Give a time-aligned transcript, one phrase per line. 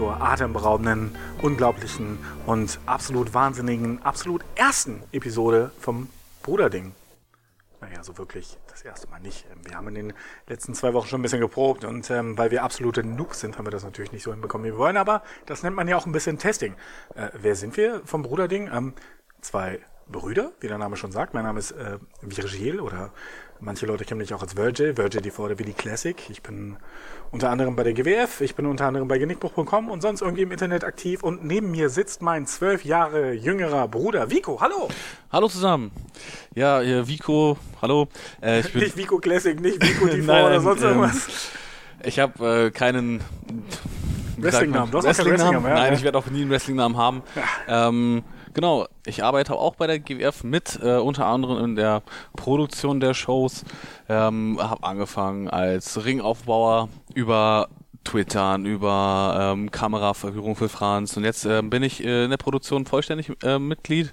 [0.00, 6.08] zur atemberaubenden, unglaublichen und absolut wahnsinnigen, absolut ersten Episode vom
[6.42, 6.94] Bruderding.
[7.82, 9.44] Naja, so wirklich das erste Mal nicht.
[9.62, 10.12] Wir haben in den
[10.48, 13.66] letzten zwei Wochen schon ein bisschen geprobt und ähm, weil wir absolute Noobs sind, haben
[13.66, 16.06] wir das natürlich nicht so hinbekommen, wie wir wollen, aber das nennt man ja auch
[16.06, 16.76] ein bisschen Testing.
[17.14, 18.70] Äh, wer sind wir vom Bruderding?
[18.72, 18.94] Ähm,
[19.42, 21.34] zwei Brüder, wie der Name schon sagt.
[21.34, 23.12] Mein Name ist äh, Virgil oder
[23.60, 26.16] manche Leute kennen mich auch als Virgil, Virgil die vor wie Classic.
[26.30, 26.76] Ich bin
[27.30, 30.52] unter anderem bei der GWF, ich bin unter anderem bei genickbruch.com und sonst irgendwie im
[30.52, 34.60] Internet aktiv und neben mir sitzt mein zwölf Jahre jüngerer Bruder Vico.
[34.60, 34.88] Hallo!
[35.30, 35.92] Hallo zusammen.
[36.54, 38.08] Ja, hier Vico, hallo.
[38.42, 41.50] Äh, ich bin nicht Vico Classic, nicht Vico TV nein, oder sonst ähm, irgendwas.
[42.02, 43.20] Ich habe äh, keinen
[44.38, 44.90] Wrestling-Namen.
[44.90, 45.38] Du hast Wrestling -Namen?
[45.38, 45.98] Wrestling ja, Nein, ja.
[45.98, 47.22] ich werde auch nie einen Wrestling-Namen haben.
[47.36, 47.88] Ja.
[47.88, 48.22] Ähm,
[48.52, 52.02] Genau, ich arbeite auch bei der GWF mit, äh, unter anderem in der
[52.36, 53.64] Produktion der Shows.
[54.08, 57.68] Ähm, habe angefangen als Ringaufbauer über
[58.02, 62.86] Twittern, über ähm, Kameraverführung für Franz und jetzt äh, bin ich äh, in der Produktion
[62.86, 64.12] vollständig äh, Mitglied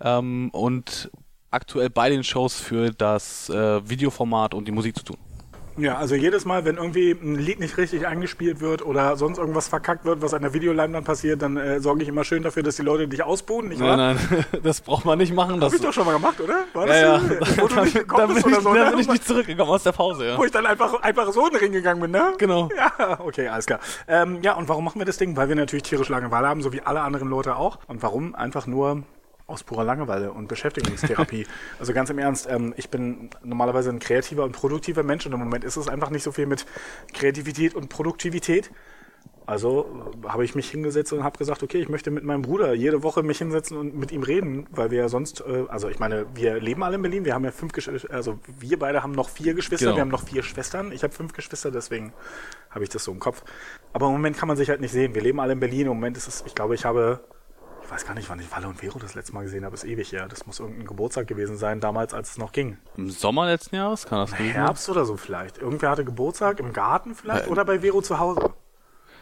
[0.00, 1.10] ähm, und
[1.50, 5.29] aktuell bei den Shows für das äh, Videoformat und die Musik zu tun.
[5.76, 9.68] Ja, also jedes Mal, wenn irgendwie ein Lied nicht richtig eingespielt wird oder sonst irgendwas
[9.68, 12.76] verkackt wird, was an der Videoleinwand passiert, dann äh, sorge ich immer schön dafür, dass
[12.76, 13.96] die Leute dich ausbuhen, nicht wahr?
[13.96, 15.60] Nein, nein, das braucht man nicht machen.
[15.60, 16.64] Das Hab ich doch schon mal gemacht, oder?
[16.72, 17.22] War das ja, ja.
[17.56, 18.90] Wo du nicht gekommen ich, so, da ne?
[18.90, 20.38] bin ich nicht zurückgekommen aus der Pause, ja.
[20.38, 22.32] Wo ich dann einfach, einfach so in den Ring gegangen bin, ne?
[22.38, 22.68] Genau.
[22.76, 23.80] Ja, okay, alles klar.
[24.08, 25.36] Ähm, ja, und warum machen wir das Ding?
[25.36, 27.78] Weil wir natürlich tierisch Langeweile haben, so wie alle anderen Leute auch.
[27.86, 28.34] Und warum?
[28.34, 29.02] Einfach nur,
[29.50, 31.46] aus purer Langeweile und Beschäftigungstherapie.
[31.78, 35.40] also ganz im Ernst, ähm, ich bin normalerweise ein kreativer und produktiver Mensch und im
[35.40, 36.66] Moment ist es einfach nicht so viel mit
[37.12, 38.70] Kreativität und Produktivität.
[39.50, 43.02] Also habe ich mich hingesetzt und habe gesagt, okay, ich möchte mit meinem Bruder jede
[43.02, 46.26] Woche mich hinsetzen und mit ihm reden, weil wir ja sonst, äh, also ich meine,
[46.36, 49.28] wir leben alle in Berlin, wir haben ja fünf Geschwister, also wir beide haben noch
[49.28, 49.96] vier Geschwister, genau.
[49.96, 52.12] wir haben noch vier Schwestern, ich habe fünf Geschwister, deswegen
[52.70, 53.42] habe ich das so im Kopf.
[53.92, 55.16] Aber im Moment kann man sich halt nicht sehen.
[55.16, 57.18] Wir leben alle in Berlin, im Moment ist es, ich glaube, ich habe
[57.90, 59.82] ich weiß gar nicht, wann ich Walle und Vero das letzte Mal gesehen habe, ist
[59.82, 60.28] ewig her.
[60.28, 62.78] Das muss irgendein Geburtstag gewesen sein, damals, als es noch ging.
[62.96, 64.06] Im Sommer letzten Jahres?
[64.06, 65.58] Kann das gewesen Herbst oder so vielleicht.
[65.58, 68.54] Irgendwer hatte Geburtstag im Garten vielleicht äh, oder bei Vero zu Hause.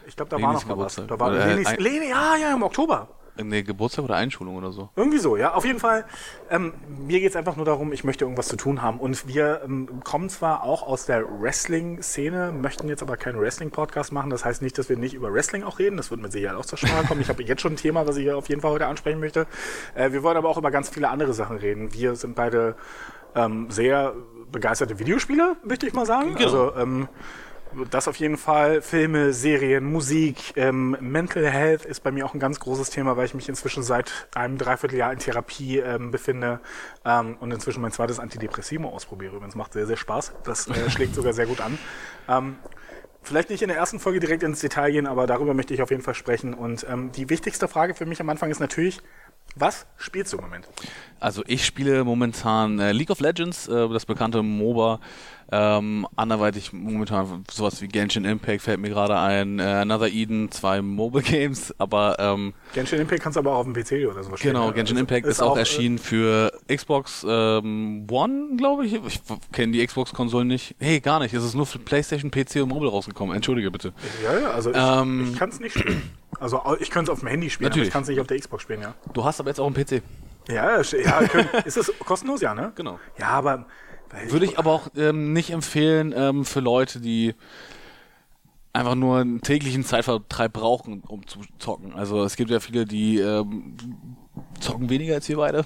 [0.07, 0.97] Ich glaube, da Lenis war noch mal was.
[0.97, 3.09] Da war Lenis, Leni, ja, ja, im Oktober.
[3.43, 4.89] Nee, Geburtstag oder Einschulung oder so.
[4.97, 5.55] Irgendwie so, ja.
[5.55, 6.05] Auf jeden Fall,
[6.51, 6.75] ähm,
[7.07, 8.99] mir geht's einfach nur darum, ich möchte irgendwas zu tun haben.
[8.99, 14.31] Und wir ähm, kommen zwar auch aus der Wrestling-Szene, möchten jetzt aber keinen Wrestling-Podcast machen.
[14.31, 15.97] Das heißt nicht, dass wir nicht über Wrestling auch reden.
[15.97, 17.21] Das wird mit Sicherheit auch zur Sprache kommen.
[17.21, 19.47] Ich habe jetzt schon ein Thema, was ich auf jeden Fall heute ansprechen möchte.
[19.95, 21.93] Äh, wir wollen aber auch über ganz viele andere Sachen reden.
[21.93, 22.77] Wir sind beide
[23.35, 24.15] ähm, sehr
[24.51, 26.35] begeisterte Videospieler, möchte ich mal sagen.
[26.35, 26.45] Genau.
[26.45, 27.09] Also, ähm,
[27.91, 28.83] das auf jeden Fall.
[28.83, 33.27] Filme, Serien, Musik, ähm, Mental Health ist bei mir auch ein ganz großes Thema, weil
[33.27, 36.61] ich mich inzwischen seit einem Dreivierteljahr in Therapie ähm, befinde
[37.05, 39.37] ähm, und inzwischen mein zweites Antidepressivo ausprobiere.
[39.37, 40.33] Übrigens macht sehr, sehr Spaß.
[40.45, 41.79] Das äh, schlägt sogar sehr gut an.
[42.29, 42.57] Ähm,
[43.29, 45.91] Vielleicht nicht in der ersten Folge direkt ins Detail gehen, aber darüber möchte ich auf
[45.91, 46.55] jeden Fall sprechen.
[46.55, 49.03] Und ähm, die wichtigste Frage für mich am Anfang ist natürlich,
[49.59, 50.69] was spielst du im Moment?
[51.21, 55.01] Also ich spiele momentan äh, League of Legends, äh, das bekannte MOBA.
[55.51, 60.83] Ähm, anderweitig momentan sowas wie Genshin Impact fällt mir gerade ein, äh, Another Eden, zwei
[60.83, 64.37] Mobile Games, aber ähm, Genshin Impact kannst du aber auch auf dem PC oder so
[64.37, 64.55] spielen.
[64.55, 68.85] Genau, Genshin also Impact ist, ist auch, auch, erschienen äh, für Xbox ähm, One, glaube
[68.85, 68.95] ich.
[69.07, 70.75] Ich kenne die Xbox-Konsolen nicht.
[70.79, 71.33] Hey, gar nicht.
[71.33, 73.35] Es ist nur für PlayStation, PC und Mobile rausgekommen.
[73.35, 73.95] Entschuldige bitte.
[74.23, 76.03] Ja, ja, also ich, ähm, ich kann es nicht spielen.
[76.41, 77.85] Also ich könnte es auf dem Handy spielen, natürlich.
[77.85, 78.95] aber ich kann es nicht auf der Xbox spielen, ja.
[79.13, 80.03] Du hast aber jetzt auch einen PC.
[80.49, 81.21] Ja, ja
[81.65, 82.73] ist das kostenlos, ja, ne?
[82.75, 82.99] Genau.
[83.19, 83.67] Ja, aber
[84.29, 87.35] würde ich aber auch ähm, nicht empfehlen ähm, für Leute, die
[88.73, 91.95] einfach nur einen täglichen Zeitvertreib brauchen, um zu zocken.
[91.95, 93.77] Also es gibt ja viele, die ähm,
[94.61, 95.65] zocken weniger als wir beide.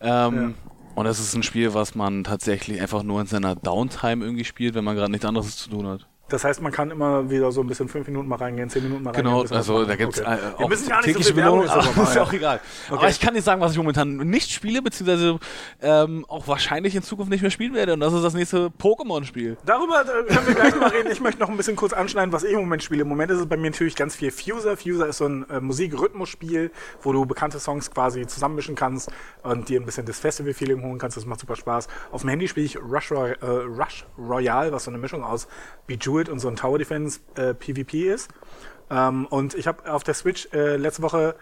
[0.00, 0.50] Ähm, ja.
[0.94, 4.74] Und das ist ein Spiel, was man tatsächlich einfach nur in seiner Downtime irgendwie spielt,
[4.74, 6.08] wenn man gerade nichts anderes zu tun hat.
[6.28, 9.02] Das heißt, man kann immer wieder so ein bisschen fünf Minuten mal reingehen, zehn Minuten
[9.02, 9.48] mal genau, reingehen.
[9.48, 10.38] Genau, also da gibt es okay.
[10.58, 12.60] äh, auch Wir tägliche so Belohnung, aber ist auch egal.
[12.88, 12.98] Okay.
[12.98, 15.38] Aber ich kann nicht sagen, was ich momentan nicht spiele, beziehungsweise
[15.80, 17.94] ähm, auch wahrscheinlich in Zukunft nicht mehr spielen werde.
[17.94, 19.56] Und das ist das nächste Pokémon-Spiel.
[19.64, 21.10] Darüber äh, können wir gleich mal reden.
[21.10, 23.02] Ich möchte noch ein bisschen kurz anschneiden, was ich im Moment spiele.
[23.02, 24.76] Im Moment ist es bei mir natürlich ganz viel Fuser.
[24.76, 26.70] Fuser ist so ein äh, Musikrhythmusspiel,
[27.02, 29.10] wo du bekannte Songs quasi zusammenmischen kannst
[29.42, 31.16] und dir ein bisschen das Festival-Feeling holen kannst.
[31.16, 31.88] Das macht super Spaß.
[32.12, 35.48] Auf dem Handy spiele ich Rush, Roy äh, Rush Royale, was so eine Mischung aus
[36.18, 38.30] Bejeweled und so ein Tower Defense äh, PvP ist.
[38.90, 41.36] Ähm, und ich habe auf der Switch äh, letzte Woche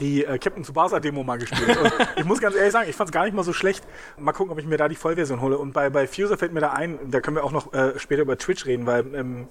[0.00, 1.76] die äh, Captain Tsubasa Demo mal gespielt.
[1.76, 3.84] Und ich muss ganz ehrlich sagen, ich fand es gar nicht mal so schlecht.
[4.18, 5.58] Mal gucken, ob ich mir da die Vollversion hole.
[5.58, 8.22] Und bei, bei Fuser fällt mir da ein, da können wir auch noch äh, später
[8.22, 9.46] über Twitch reden, weil ähm,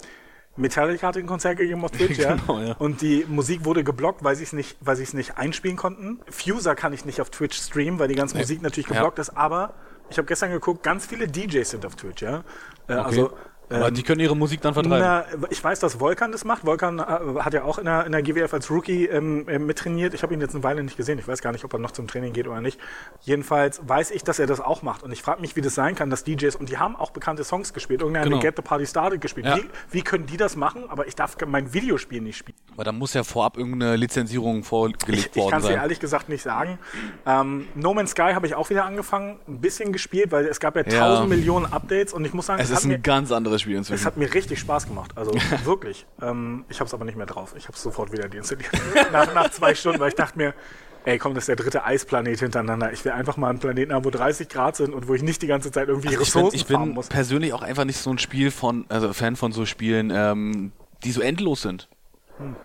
[0.58, 2.36] Metallica hat ein Konzert gegeben auf Twitch, ja.
[2.36, 2.74] genau, ja.
[2.74, 6.19] Und die Musik wurde geblockt, weil sie es nicht, weil sie es nicht einspielen konnten.
[6.30, 9.22] Fuser kann ich nicht auf Twitch streamen, weil die ganze Musik natürlich geblockt ja.
[9.22, 9.38] ist.
[9.38, 9.74] Aber
[10.10, 12.44] ich habe gestern geguckt, ganz viele DJs sind auf Twitch, ja.
[12.88, 13.00] Äh, okay.
[13.00, 13.34] Also
[13.71, 15.00] Ähm, die können ihre Musik dann vertreiben.
[15.00, 16.65] Na, ich weiß, dass Volkan das macht.
[16.65, 17.03] Volkan äh,
[17.39, 20.13] hat ja auch in der, in der GWF als Rookie ähm, äh, mittrainiert.
[20.13, 21.19] Ich habe ihn jetzt eine Weile nicht gesehen.
[21.19, 22.79] Ich weiß gar nicht, ob er noch zum Training geht oder nicht.
[23.21, 25.03] Jedenfalls weiß ich, dass er das auch macht.
[25.03, 27.44] Und ich frage mich, wie das sein kann, dass DJs, und die haben auch bekannte
[27.44, 28.41] Songs gespielt, irgendeine genau.
[28.41, 29.45] Get the Party Started gespielt.
[29.45, 29.57] Ja.
[29.57, 30.83] Wie, wie, können die das machen?
[30.89, 32.57] Aber ich darf mein Videospiel nicht spielen.
[32.75, 35.45] Weil da muss ja vorab irgendeine Lizenzierung vorgelegt ich, ich worden sein.
[35.45, 36.79] Ich kann es dir ehrlich gesagt nicht sagen.
[37.25, 40.75] Ähm, no Man's Sky habe ich auch wieder angefangen, ein bisschen gespielt, weil es gab
[40.75, 41.35] ja tausend ja.
[41.35, 44.00] Millionen Updates und ich muss sagen, es, ist ein ganz anderes Spiel inzwischen.
[44.00, 45.12] Es hat mir richtig Spaß gemacht.
[45.16, 45.31] Also
[45.63, 46.06] wirklich.
[46.22, 47.54] Ähm, ich habe es aber nicht mehr drauf.
[47.58, 48.72] Ich habe es sofort wieder deinstalliert.
[49.12, 50.54] nach, nach zwei Stunden, weil ich dachte mir,
[51.06, 52.92] ey, komm, das ist der dritte Eisplanet hintereinander.
[52.94, 55.42] Ich will einfach mal einen Planeten haben, wo 30 Grad sind und wo ich nicht
[55.42, 57.08] die ganze Zeit irgendwie also Ressourcen ich bin, ich bin muss.
[57.08, 60.72] persönlich auch einfach nicht so ein Spiel von, also Fan von so Spielen, ähm,
[61.04, 61.90] die so endlos sind.
[62.38, 62.56] Hm.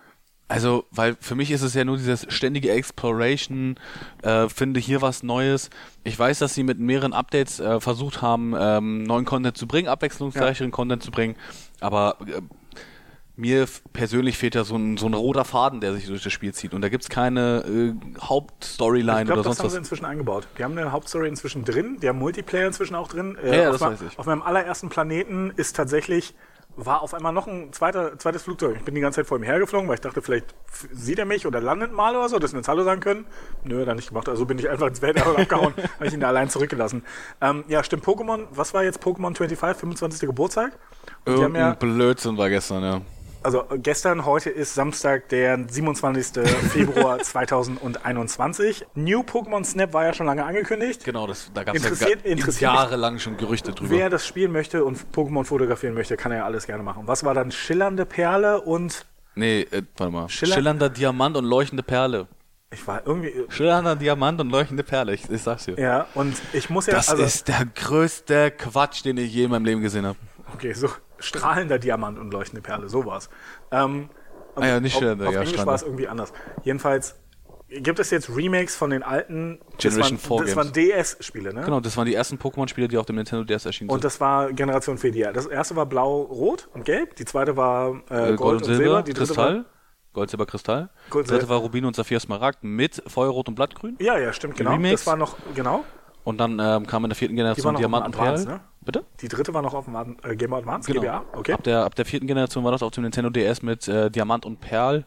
[0.49, 3.75] Also, weil für mich ist es ja nur dieses ständige Exploration,
[4.23, 5.69] äh, finde hier was Neues.
[6.05, 9.89] Ich weiß, dass sie mit mehreren Updates äh, versucht haben, ähm, neuen Content zu bringen,
[9.89, 10.75] abwechslungsreicheren ja.
[10.75, 11.35] Content zu bringen,
[11.81, 12.41] aber äh,
[13.35, 16.53] mir persönlich fehlt ja so ein, so ein roter Faden, der sich durch das Spiel
[16.53, 16.73] zieht.
[16.73, 19.57] Und da gibt es keine äh, Hauptstoryline oder sonst was.
[19.57, 20.47] Das haben sie inzwischen eingebaut.
[20.57, 23.37] Die haben eine Hauptstory inzwischen drin, die haben Multiplayer inzwischen auch drin.
[23.43, 24.17] Äh, ja, das weiß ich.
[24.17, 26.33] Auf meinem allerersten Planeten ist tatsächlich
[26.77, 28.77] war auf einmal noch ein zweiter, zweites Flugzeug.
[28.77, 30.55] Ich bin die ganze Zeit vor ihm hergeflogen, weil ich dachte, vielleicht
[30.91, 33.25] sieht er mich oder landet mal oder so, dass wir uns Hallo sagen können.
[33.63, 34.29] Nö, dann nicht gemacht.
[34.29, 37.03] Also bin ich einfach ins Weltall abgehauen, habe ich ihn da allein zurückgelassen.
[37.41, 40.27] Ähm, ja, stimmt, Pokémon, was war jetzt Pokémon 25, 25.
[40.27, 40.77] Geburtstag?
[41.25, 43.01] Und Irgendein ja, Blödsinn war gestern, ja
[43.47, 46.45] also gestern, heute ist Samstag, der 27.
[46.73, 48.85] Februar 2021.
[48.95, 51.05] New Pokémon Snap war ja schon lange angekündigt.
[51.05, 53.89] Genau, das, da gab es ja interessiert jahrelang schon Gerüchte drüber.
[53.89, 57.03] Wer das spielen möchte und Pokémon fotografieren möchte, kann er ja alles gerne machen.
[57.05, 59.05] Was war dann schillernde Perle und...
[59.35, 60.27] Nee, äh, warte mal.
[60.27, 62.27] Schiller Schillernder Diamant und leuchtende Perle.
[62.69, 63.31] Ich war irgendwie.
[63.47, 65.79] Schillernder Diamant und leuchtende Perle, ich, ich sag's dir.
[65.79, 66.95] Ja, und ich muss ja.
[66.95, 70.17] Das also, ist der größte Quatsch, den ich je in meinem Leben gesehen habe.
[70.53, 73.29] Okay, so, strahlender Diamant und leuchtende Perle, sowas.
[73.71, 74.09] Ähm,
[74.55, 76.33] ah ja, nicht auf, auf ja, Englisch war es irgendwie anders.
[76.63, 77.15] Jedenfalls
[77.69, 81.63] gibt es jetzt Remakes von den alten Generation 4 Das waren DS-Spiele, ne?
[81.63, 83.95] Genau, das waren die ersten Pokémon-Spiele, die auf dem Nintendo DS erschienen sind.
[83.95, 85.33] Und das war Generation 4 DL.
[85.33, 87.15] Das erste war blau, rot und gelb.
[87.17, 88.83] Die zweite war äh, Gold, Gold, und Silber.
[88.83, 89.03] Silber.
[89.03, 89.65] Die Kristall.
[90.13, 90.89] Gold, Silber, Kristall.
[91.09, 93.97] Gold, die dritte war Rubin und Saphir Smaragd mit Feuerrot und Blattgrün.
[93.99, 94.71] Ja, ja, stimmt, genau.
[94.71, 95.01] Remakes.
[95.01, 95.83] Das war noch, genau.
[96.23, 98.43] Und dann ähm, kam in der vierten Generation Diamant und Perl.
[98.45, 98.59] Ne?
[98.87, 99.03] Bitte?
[99.19, 101.01] Die dritte war noch auf dem äh, Game Boy Advance, genau.
[101.01, 101.25] GBA?
[101.33, 101.51] Okay.
[101.51, 104.45] Ab der, ab der vierten Generation war das auf dem Nintendo DS mit äh, Diamant
[104.45, 105.03] und Perl.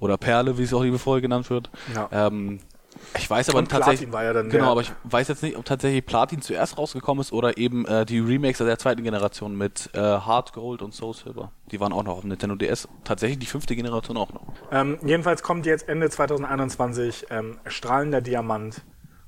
[0.00, 1.70] Oder Perle, wie es auch liebevoll genannt wird.
[1.94, 2.08] Ja.
[2.10, 2.60] Ähm,
[3.18, 4.08] ich weiß aber und tatsächlich.
[4.08, 7.20] Platin war ja dann Genau, aber ich weiß jetzt nicht, ob tatsächlich Platin zuerst rausgekommen
[7.20, 11.12] ist oder eben äh, die Remakes der zweiten Generation mit äh, Hard Gold und Soul
[11.12, 11.52] Silver.
[11.70, 12.88] Die waren auch noch auf dem Nintendo DS.
[13.04, 14.42] Tatsächlich die fünfte Generation auch noch.
[14.70, 18.80] Ähm, jedenfalls kommt jetzt Ende 2021 ähm, strahlender Diamant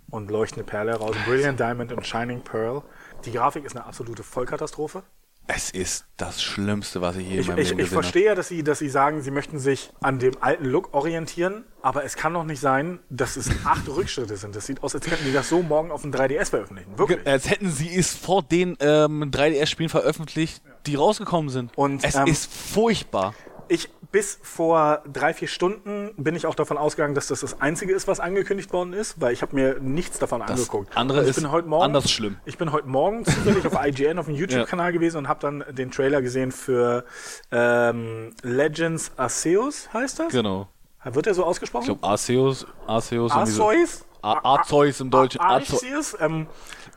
[0.08, 1.14] und leuchtende Perle raus.
[1.26, 2.82] Brilliant Diamond und Shining Pearl.
[3.24, 5.02] Die Grafik ist eine absolute Vollkatastrophe.
[5.46, 8.34] Es ist das Schlimmste, was ich je in meinem ich, Leben ich, ich verstehe ja,
[8.34, 12.16] dass Sie, dass Sie sagen, Sie möchten sich an dem alten Look orientieren, aber es
[12.16, 14.56] kann doch nicht sein, dass es acht Rückschritte sind.
[14.56, 16.98] Das sieht aus, als hätten die das so morgen auf dem 3DS veröffentlichen.
[16.98, 17.26] Wirklich.
[17.26, 21.76] Als hätten Sie es vor den ähm, 3DS-Spielen veröffentlicht, die rausgekommen sind.
[21.76, 23.34] Und es ähm, ist furchtbar
[23.68, 27.92] ich bis vor drei, vier Stunden bin ich auch davon ausgegangen, dass das das Einzige
[27.92, 30.96] ist, was angekündigt worden ist, weil ich habe mir nichts davon das angeguckt.
[30.96, 32.36] Andere also ich bin heute morgen, anders schlimm.
[32.44, 34.92] Ich bin heute Morgen zufällig auf IGN auf dem YouTube-Kanal ja.
[34.92, 37.04] gewesen und habe dann den Trailer gesehen für
[37.50, 40.32] ähm, Legends Arceus, heißt das?
[40.32, 40.68] Genau.
[41.04, 41.82] Wird er so ausgesprochen?
[41.82, 43.32] Ich glaube Arceus, Arceus.
[43.32, 44.04] Arceus?
[44.22, 45.40] Arceus im Deutschen.
[45.40, 46.16] Arceus?
[46.18, 46.46] Ähm,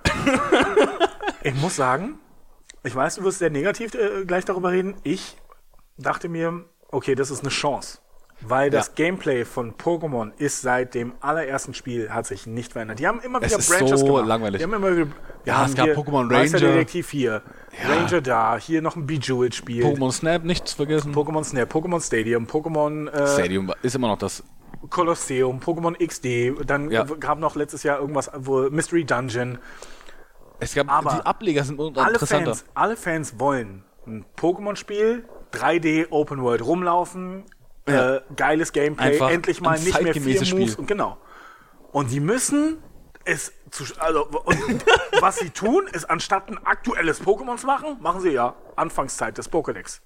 [1.43, 2.19] ich muss sagen,
[2.83, 4.95] ich weiß, du wirst sehr negativ äh, gleich darüber reden.
[5.03, 5.35] Ich
[5.97, 7.99] dachte mir, okay, das ist eine Chance.
[8.41, 8.93] Weil das ja.
[8.95, 12.99] Gameplay von Pokémon ist seit dem allerersten Spiel hat sich nicht verändert.
[12.99, 14.27] Die haben immer wieder es Branches so gemacht.
[14.27, 14.59] langweilig.
[14.59, 15.07] Die haben immer wieder,
[15.45, 16.59] ja, es gab Pokémon Ranger.
[16.59, 17.41] Detektiv hier,
[17.81, 17.89] ja.
[17.89, 19.83] Ranger da, hier noch ein Bejeweled-Spiel.
[19.83, 21.15] Pokémon Snap, nichts vergessen.
[21.15, 23.09] Pokémon Snap, Pokémon Stadium, Pokémon...
[23.09, 24.43] Äh, Stadium ist immer noch das...
[24.91, 27.03] Kolosseum, Pokémon XD, dann ja.
[27.03, 29.57] gab noch letztes Jahr irgendwas, wo Mystery Dungeon.
[30.59, 36.41] Es gab, Aber die Ableger sind alle Fans, alle Fans wollen ein Pokémon-Spiel, 3D Open
[36.41, 37.45] World rumlaufen,
[37.87, 38.15] ja.
[38.15, 40.75] äh, geiles Gameplay, Einfach endlich mal nicht mehr vier Moves Spiel.
[40.75, 41.17] und genau.
[41.91, 42.77] Und sie müssen
[43.25, 44.27] es zu, also
[45.19, 49.51] was sie tun, ist anstatt ein aktuelles Pokémon zu machen, machen sie ja Anfangszeit des
[49.51, 49.99] Pokédex.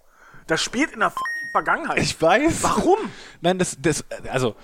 [0.48, 1.14] Das spielt in der
[1.52, 2.00] Vergangenheit.
[2.00, 2.64] Ich weiß.
[2.64, 2.98] Warum?
[3.42, 4.56] Nein, das, das, also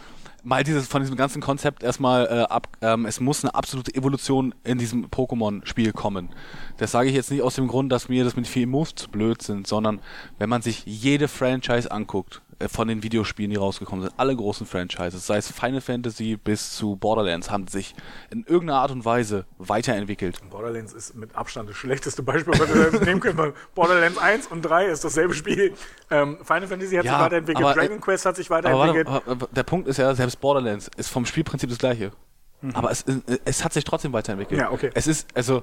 [0.47, 4.55] mal dieses von diesem ganzen Konzept erstmal äh, ab, ähm, es muss eine absolute Evolution
[4.63, 6.29] in diesem Pokémon-Spiel kommen.
[6.77, 9.09] Das sage ich jetzt nicht aus dem Grund, dass mir das mit vielen Moves zu
[9.09, 9.99] blöd sind, sondern
[10.39, 15.25] wenn man sich jede Franchise anguckt, von den Videospielen, die rausgekommen sind, alle großen Franchises,
[15.27, 17.93] sei es Final Fantasy bis zu Borderlands, haben sich
[18.31, 20.39] in irgendeiner Art und Weise weiterentwickelt.
[20.49, 24.87] Borderlands ist mit Abstand das schlechteste Beispiel, was wir nehmen können, Borderlands 1 und 3
[24.87, 25.73] ist dasselbe Spiel.
[26.09, 29.07] Ähm, Final Fantasy hat Ja, sich weiterentwickelt, aber, Dragon äh, Quest hat sich Aber, weiterentwickelt.
[29.07, 32.11] warte, aber der Punkt ist ja, selbst Borderlands ist vom Spielprinzip das gleiche.
[32.73, 34.59] Aber es, äh, es hat sich trotzdem weiterentwickelt.
[34.59, 34.65] Mhm.
[34.65, 34.89] Ja, okay.
[34.95, 35.61] Es ist, also,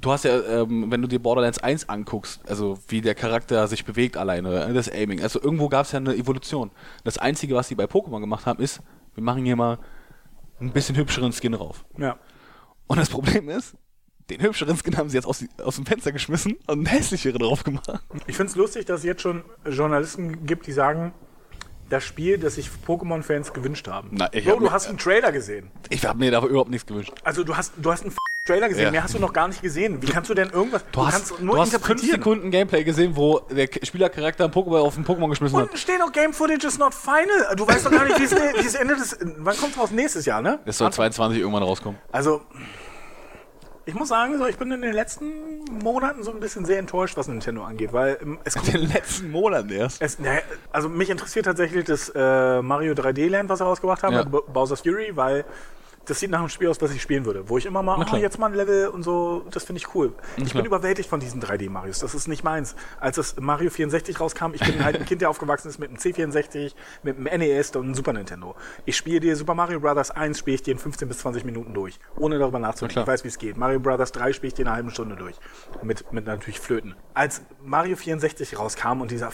[0.00, 3.84] du hast ja, ähm, wenn du dir Borderlands 1 anguckst, also wie der Charakter sich
[3.84, 6.70] bewegt alleine, äh, das Aiming, also irgendwo gab es ja eine Evolution.
[7.04, 8.80] Das Einzige, was sie bei Pokémon gemacht haben, ist,
[9.14, 9.78] wir machen hier mal
[10.60, 11.84] ein bisschen hübscheren Skin drauf.
[11.98, 12.18] ja.
[12.86, 13.74] Und das Problem ist,
[14.28, 17.38] den hübscheren Skin haben sie jetzt aus, die, aus dem Fenster geschmissen und einen hässlicheren
[17.38, 17.90] drauf gemacht.
[18.26, 21.14] Ich finde es lustig, dass es jetzt schon Journalisten gibt, die sagen,
[21.94, 24.08] das Spiel, das sich Pokémon-Fans gewünscht haben.
[24.12, 25.70] Na, ich Bro, hab du mir- hast einen Trailer gesehen.
[25.90, 27.12] Ich habe mir da überhaupt nichts gewünscht.
[27.24, 28.14] Also du hast, du hast einen
[28.46, 28.90] Trailer gesehen, Ja.
[28.90, 30.02] mehr hast du noch gar nicht gesehen.
[30.02, 32.02] Wie kannst du denn irgendwas, Du, hast, kannst nur du hast fünf.
[32.02, 35.64] Sekunden Gameplay gesehen, wo der Spielercharakter einen Pokéball auf den Pokémon geschmissen hat.
[35.64, 37.54] Unten steht noch Game Footage is not final.
[37.56, 39.90] Du weißt doch gar nicht, wie es wie es Ende des, wann kommt raus?
[39.92, 40.58] Nächstes Jahr, ne?
[40.66, 41.98] Das soll 22 irgendwann rauskommen.
[42.12, 42.42] Also,
[43.86, 47.16] ich muss sagen, so, ich bin in den letzten Monaten so ein bisschen sehr enttäuscht,
[47.16, 50.00] was Nintendo angeht, weil ähm, es kommt In den letzten Monaten erst.
[50.00, 50.40] Es, ne,
[50.72, 54.20] also mich interessiert tatsächlich das äh, Mario 3D Land, was sie rausgebracht haben, Ja.
[54.24, 55.44] also Bowser's Fury, weil
[56.06, 57.48] das sieht nach einem Spiel aus, was ich spielen würde.
[57.48, 60.12] Wo ich immer mal, oh, jetzt mal ein Level und so, das finde ich cool.
[60.36, 60.62] Ich klar.
[60.62, 61.98] bin überwältigt von diesen 3D-Marios.
[61.98, 62.76] Das ist nicht meins.
[63.00, 65.98] Als das Mario 64 rauskam, ich bin halt ein Kind, der aufgewachsen ist mit einem
[65.98, 68.54] C64, mit einem NES und einem Super Nintendo.
[68.84, 70.10] Ich spiele dir Super Mario Bros.
[70.10, 71.98] 1, spiele ich dir in 15 bis 20 Minuten durch.
[72.16, 73.02] Ohne darüber nachzudenken.
[73.02, 73.56] Ich weiß, wie es geht.
[73.56, 74.12] Mario Bros.
[74.12, 75.36] 3 spiele ich dir in einer halben Stunde durch.
[75.82, 76.94] Mit, mit natürlich Flöten.
[77.14, 79.30] Als Mario 64 rauskam und dieser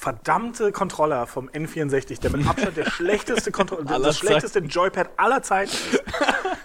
[0.00, 5.70] verdammte Controller vom N64, der mit Abstand der schlechteste Controller, das schlechteste Joypad aller Zeiten
[5.72, 6.02] ist.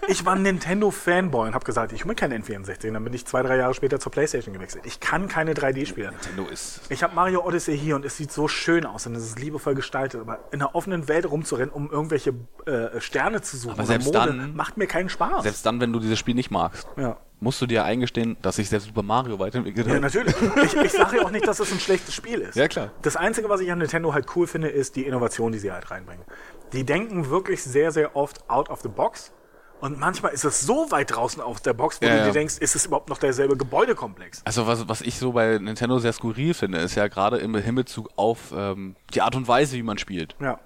[0.08, 2.88] Ich war ein Nintendo-Fanboy und habe gesagt, ich will kein N64.
[2.88, 4.84] Und dann bin ich zwei, drei Jahre später zur Playstation gewechselt.
[4.86, 6.12] Ich kann keine 3D-Spiele.
[6.12, 6.80] Nintendo ist.
[6.88, 9.74] Ich habe Mario Odyssey hier und es sieht so schön aus und es ist liebevoll
[9.74, 10.20] gestaltet.
[10.22, 12.32] Aber in einer offenen Welt rumzurennen, um irgendwelche
[12.64, 15.42] äh, Sterne zu suchen, Aber selbst Monde, dann- macht mir keinen Spaß.
[15.42, 17.18] Selbst dann, wenn du dieses Spiel nicht magst, ja.
[17.40, 20.00] Musst du dir eingestehen, dass sich selbst Super Mario weiterentwickelt Ja, hat.
[20.02, 20.34] natürlich.
[20.64, 22.56] Ich, ich sage ja auch nicht, dass es ein schlechtes Spiel ist.
[22.56, 22.92] Ja, klar.
[23.02, 25.90] Das Einzige, was ich an Nintendo halt cool finde, ist die Innovation, die sie halt
[25.90, 26.24] reinbringen.
[26.72, 29.32] Die denken wirklich sehr, sehr oft out of the box.
[29.78, 32.26] Und manchmal ist es so weit draußen aus der Box, wo Ja, du ja.
[32.28, 34.40] dir denkst, ist es überhaupt noch derselbe Gebäudekomplex?
[34.46, 38.08] Also was, was ich so bei Nintendo sehr skurril finde, ist ja gerade im Hinbezug
[38.16, 40.34] auf ähm, die Art und Weise, wie man spielt.
[40.40, 40.58] Ja.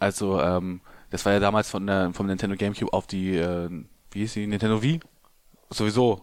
[0.00, 3.68] Also ähm, das war ja damals von der, vom Nintendo GameCube auf die, äh,
[4.12, 5.00] wie hieß die, Nintendo Wii?
[5.70, 6.22] Sowieso,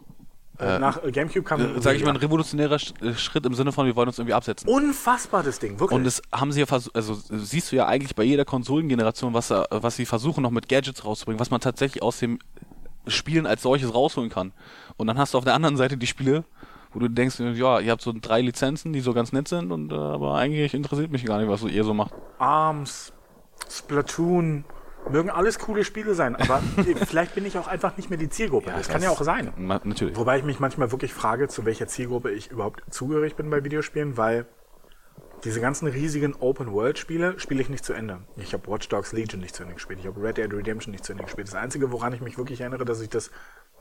[0.60, 1.60] Äh, Nach äh, GameCube kam.
[1.77, 4.19] äh, sage ich mal, ein revolutionärer Sch äh, Schritt im Sinne von, wir wollen uns
[4.19, 4.69] irgendwie absetzen.
[4.69, 5.98] Unfassbar, das Ding, wirklich.
[5.98, 9.33] Und das haben sie ja versucht, also äh, siehst du ja eigentlich bei jeder Konsolengeneration,
[9.33, 12.38] was, äh, was sie versuchen noch mit Gadgets rauszubringen, was man tatsächlich aus dem
[13.07, 14.51] Spielen als solches rausholen kann.
[14.98, 16.43] Und dann hast du auf der anderen Seite die Spiele,
[16.93, 19.91] wo du denkst, ja, ihr habt so drei Lizenzen, die so ganz nett sind, und
[19.91, 22.13] äh, aber eigentlich interessiert mich gar nicht, was ihr so macht.
[22.38, 23.13] Arms,
[23.67, 24.63] Splatoon,
[25.10, 26.62] mögen alles coole Spiele sein, aber
[27.08, 28.72] vielleicht bin ich auch einfach nicht mehr die Zielgruppe.
[28.75, 29.51] das kann ja auch sein.
[29.58, 30.15] Natürlich.
[30.15, 34.17] Wobei ich mich manchmal wirklich frage, zu welcher Zielgruppe ich überhaupt zugehörig bin bei Videospielen,
[34.17, 34.46] weil
[35.43, 38.20] diese ganzen riesigen Open-World-Spiele spiele ich nicht zu Ende.
[38.38, 41.03] Ich habe Watch Dogs Legion nicht zu Ende gespielt, ich habe Red Dead Redemption nicht
[41.03, 41.48] zu Ende gespielt.
[41.48, 43.31] Das Einzige, woran ich mich wirklich erinnere, dass ich das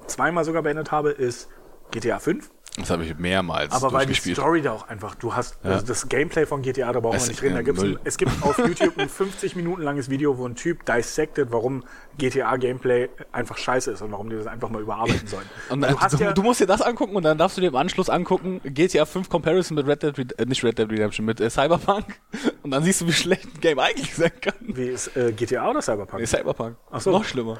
[0.07, 1.49] zweimal sogar beendet habe, ist
[1.91, 2.50] GTA 5.
[2.77, 4.15] Das habe ich mehrmals Aber weil die.
[4.15, 7.43] Story da auch einfach, du hast also das Gameplay von GTA, da brauchen wir nicht
[7.43, 7.57] reden.
[7.57, 10.87] Da gibt's ein, es gibt auf YouTube ein 50 Minuten langes Video, wo ein Typ
[10.87, 11.85] dissected, warum
[12.19, 15.47] GTA-Gameplay einfach scheiße ist und warum die das einfach mal überarbeiten sollen.
[15.71, 17.77] Und du du, ja, du musst dir das angucken und dann darfst du dir im
[17.77, 21.41] Anschluss angucken, GTA 5 Comparison mit Red Dead, Red äh, nicht Red Dead Redemption, mit
[21.41, 22.21] äh, Cyberpunk
[22.62, 24.55] und dann siehst du, wie schlecht ein Game eigentlich sein kann.
[24.61, 26.21] wie ist äh, GTA oder Cyberpunk?
[26.21, 26.77] Nee, Cyberpunk.
[26.91, 27.11] Ach so.
[27.11, 27.59] Noch schlimmer.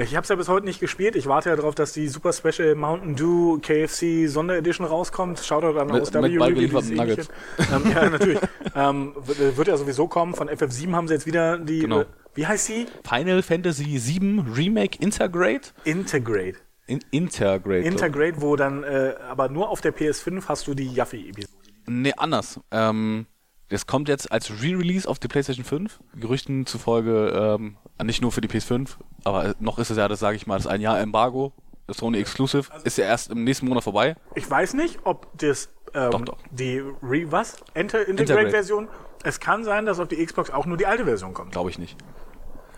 [0.00, 1.16] Ich habe es ja bis heute nicht gespielt.
[1.16, 5.40] Ich warte ja darauf, dass die Super Special Mountain Dew KFC Sonderedition rauskommt.
[5.40, 6.20] Shoutout an Mit- OSW.
[6.38, 7.28] mit dieses Nuggets.
[7.72, 8.38] ähm, ja, natürlich.
[8.76, 10.34] ähm, wird, wird ja sowieso kommen.
[10.34, 12.02] Von FF7 haben sie jetzt wieder die, Genau.
[12.02, 12.86] äh, wie heißt sie?
[13.08, 15.70] Final Fantasy 7 Remake Integrate?
[15.82, 16.58] Integrate.
[16.86, 17.80] In Integrate.
[17.84, 21.52] Integrate, wo dann, äh, aber nur auf der PS5 hast du die Yaffe-Episode.
[21.86, 22.60] Nee, anders.
[22.70, 23.26] Ähm,
[23.68, 26.00] das kommt jetzt als Re-Release auf die PlayStation 5.
[26.16, 30.36] Gerüchten zufolge ähm, nicht nur für die PS5, aber noch ist es ja, das sage
[30.36, 31.52] ich mal, das ein Jahr Embargo.
[31.86, 34.16] Das Sony Exclusive ist ja erst im nächsten Monat vorbei.
[34.34, 36.38] Ich weiß nicht, ob das, ähm, Doch, doch.
[36.50, 37.56] die Re, was?
[37.72, 38.22] Enter Integrate.
[38.22, 38.88] Integrate-Version,
[39.24, 41.52] es kann sein, dass auf die Xbox auch nur die alte Version kommt.
[41.52, 41.96] Glaube ich nicht.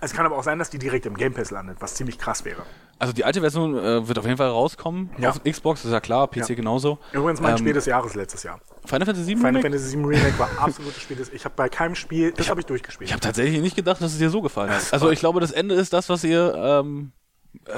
[0.00, 2.44] Es kann aber auch sein, dass die direkt im Game Pass landet, was ziemlich krass
[2.44, 2.62] wäre.
[3.00, 5.10] Also die alte Version äh, wird auf jeden Fall rauskommen.
[5.18, 5.30] Ja.
[5.30, 6.54] Auf Xbox ist ja klar, PC Ja.
[6.54, 6.98] genauso.
[7.12, 8.60] Übrigens mein Ähm, Spiel des Jahres letztes Jahr.
[8.84, 9.72] Final Fantasy 7 Final Remake?
[9.74, 11.30] Fantasy VII Remake war absolutes Spiel des.
[11.30, 13.08] Ich habe bei keinem Spiel, das habe ich durchgespielt.
[13.08, 14.92] Ich habe tatsächlich nicht gedacht, dass es dir so gefallen hat.
[14.92, 17.12] Also ich glaube, das Ende ist das, was ihr ähm,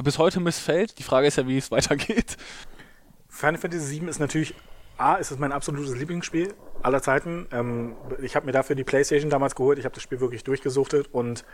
[0.03, 0.99] bis heute missfällt.
[0.99, 2.37] Die Frage ist ja, wie es weitergeht.
[3.29, 4.55] Final Fantasy VII ist natürlich
[4.99, 6.53] A, ist es mein absolutes Lieblingsspiel
[6.83, 7.47] aller Zeiten.
[7.53, 9.79] Ähm, ich habe mir dafür die Playstation damals geholt.
[9.79, 11.45] Ich habe das Spiel wirklich durchgesuchtet und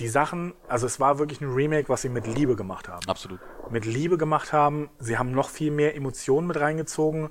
[0.00, 3.06] die Sachen, also es war wirklich ein Remake, was sie mit Liebe gemacht haben.
[3.08, 3.38] Absolut.
[3.70, 4.88] Mit Liebe gemacht haben.
[4.98, 7.30] Sie haben noch viel mehr Emotionen mit reingezogen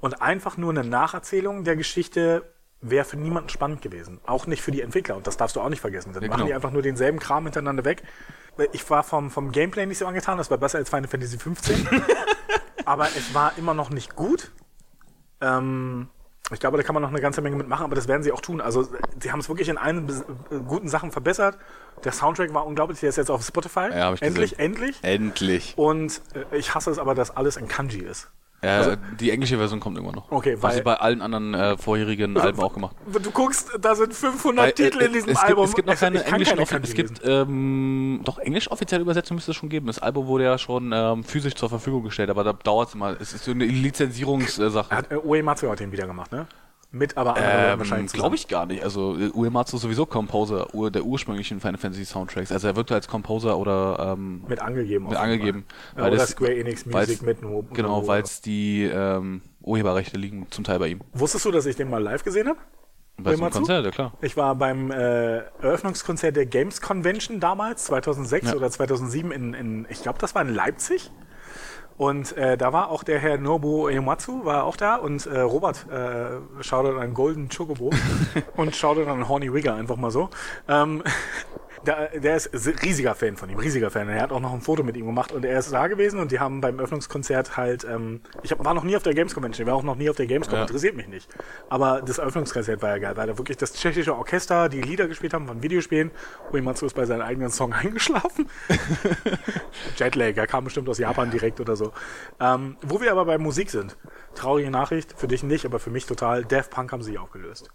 [0.00, 4.20] und einfach nur eine Nacherzählung der Geschichte wäre für niemanden spannend gewesen.
[4.26, 5.16] Auch nicht für die Entwickler.
[5.16, 6.12] Und das darfst du auch nicht vergessen.
[6.12, 6.48] Dann Ja, machen genau.
[6.48, 8.02] die einfach nur denselben Kram hintereinander weg.
[8.72, 10.36] Ich war vom, vom Gameplay nicht so angetan.
[10.36, 11.88] Das war besser als Final Fantasy 15.
[12.84, 14.52] aber es war immer noch nicht gut.
[15.40, 16.08] Ähm,
[16.52, 18.42] ich glaube, da kann man noch eine ganze Menge mitmachen, aber das werden sie auch
[18.42, 18.60] tun.
[18.60, 18.86] Also,
[19.18, 20.06] sie haben es wirklich in allen
[20.68, 21.56] guten Sachen verbessert.
[22.02, 23.00] Der Soundtrack war unglaublich.
[23.00, 23.88] Der ist jetzt auf Spotify.
[23.90, 24.64] Ja, hab ich endlich, gesehen.
[24.72, 24.96] endlich.
[25.02, 25.74] Endlich.
[25.76, 26.20] Und
[26.52, 28.28] äh, ich hasse es aber, dass alles in Kanji ist.
[28.62, 30.30] Ja, die englische Version kommt irgendwann noch.
[30.32, 32.96] Okay, Was weil- sie bei allen anderen äh, vorherigen Alben auch gemacht.
[33.22, 35.66] Du guckst, da sind 500 Weil, Titel äh, in diesem es Album.
[35.66, 39.34] Gibt, es gibt noch Also, keine englischen, keine es gibt ähm, doch englisch offizielle Übersetzung
[39.34, 39.86] müsste es schon geben.
[39.88, 43.20] Das Album wurde ja schon ähm, physisch zur Verfügung gestellt, aber da dauert es immer.
[43.20, 44.96] Es ist so eine Lizenzierungssache.
[44.96, 46.46] Hat, äh, Uematsu hat den wieder gemacht, ne?
[46.94, 48.84] Mit aber Ähm, wahrscheinlich Glaube ich gar nicht.
[48.84, 52.52] Also Uematsu ist sowieso Composer der ursprünglichen Final Fantasy Soundtracks.
[52.52, 55.08] Also er wirkte als Composer oder ähm, Mit angegeben.
[55.08, 55.64] mit angegeben.
[55.96, 57.38] Ja, oder Square Enix Music mit.
[57.72, 61.00] Genau, weil es die ähm, Urheberrechte liegen zum Teil bei ihm.
[61.12, 62.58] Wusstest du, dass ich den mal live gesehen habe?
[63.16, 63.44] Bei so?
[63.48, 64.12] Konzert, ja klar.
[64.22, 68.56] Ich war beim äh, Eröffnungskonzert der Games Convention damals, 2006 Ja.
[68.56, 71.10] oder 2007 in, in ich glaube, das war in Leipzig.
[71.96, 75.86] Und äh, da war auch der Herr Nobu Uematsu, war auch da und äh, Robert
[75.90, 77.90] äh, schaute an Golden Chocobo
[78.56, 80.28] und schaute an Horny Wigger, einfach mal so.
[80.68, 81.02] Ähm,
[81.86, 82.50] der, der ist
[82.82, 84.08] riesiger Fan von ihm, riesiger Fan.
[84.08, 86.32] Er hat auch noch ein Foto mit ihm gemacht und er ist da gewesen und
[86.32, 89.66] die haben beim Öffnungskonzert halt, ähm, ich hab, war noch nie auf der Games Convention,
[89.66, 90.62] ich war auch noch nie auf der Gamescom, Ja.
[90.62, 91.28] interessiert mich nicht.
[91.68, 95.34] Aber das Öffnungskonzert war ja geil, weil da wirklich das tschechische Orchester die Lieder gespielt
[95.34, 96.10] haben von Videospielen.
[96.52, 98.48] Uematsu ist bei seinem eigenen Song eingeschlafen.
[99.96, 101.92] Jetlag, er kam bestimmt aus Japan direkt oder so.
[102.40, 103.96] Ähm, wo wir aber bei Musik sind,
[104.34, 107.70] traurige Nachricht, für dich nicht, aber für mich total, Daft Punk haben sich aufgelöst.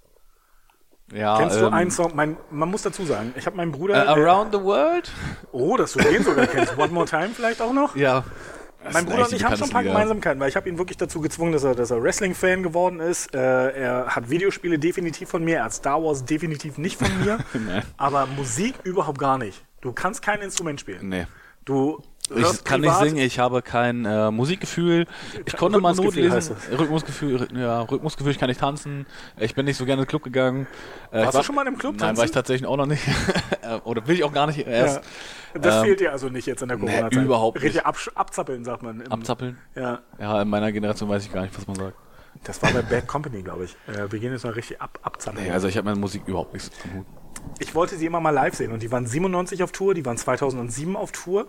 [1.14, 2.12] Ja, Kennst du ähm, einen Song?
[2.16, 3.94] Mein, man muss dazu sagen, ich habe meinen Bruder.
[3.96, 5.12] der- Around the World?
[5.52, 6.78] oh, dass du den sogar kennst.
[6.78, 7.96] One More Time vielleicht auch noch?
[7.96, 8.24] Ja.
[8.94, 11.20] Mein Bruder und ich haben schon ein paar Gemeinsamkeiten, weil ich habe ihn wirklich dazu
[11.20, 13.34] gezwungen, dass er, dass er Wrestling-Fan geworden ist.
[13.36, 17.40] Äh, er hat Videospiele definitiv von mir, er hat Star Wars definitiv nicht von mir,
[17.98, 19.64] aber Musik überhaupt gar nicht.
[19.82, 21.10] Du kannst kein Instrument spielen.
[21.10, 21.28] Nee.
[21.66, 22.02] Du
[22.36, 25.06] Ich kann nicht privat- singen, ich habe kein äh, Musikgefühl.
[25.46, 26.32] Ich konnte mal Notlesen.
[26.32, 29.06] heißt Rhythmusgefühl, Rhy- ja, Rhythmusgefühl, ich kann nicht tanzen.
[29.38, 30.68] Ich bin nicht so gerne in den Club gegangen.
[31.12, 32.18] Äh, Warst war, du schon mal im Club Nein, tanzen?
[32.18, 33.04] war ich tatsächlich auch noch nicht.
[33.84, 35.02] Oder will ich auch gar nicht erst.
[35.54, 35.60] Ja.
[35.60, 37.24] Das Ähm, fehlt dir also nicht jetzt in der nee, Corona-Zeit.
[37.24, 37.64] überhaupt nicht.
[37.66, 39.02] Richtig absch- abzappeln, sagt man.
[39.02, 39.58] Im, Abzappeln?
[39.76, 41.98] Ja, Ja, in meiner Generation weiß ich gar nicht, was man sagt.
[42.44, 43.76] das war bei Bad Company, glaube ich.
[43.88, 45.46] Äh, wir gehen jetzt mal richtig ab, abzappeln.
[45.46, 47.06] Nee, also ich habe mit Musik überhaupt nichts am Hut.
[47.60, 50.18] ich wollte sie immer mal live sehen und die waren 97 auf Tour, die waren
[50.18, 51.48] 2007 auf Tour.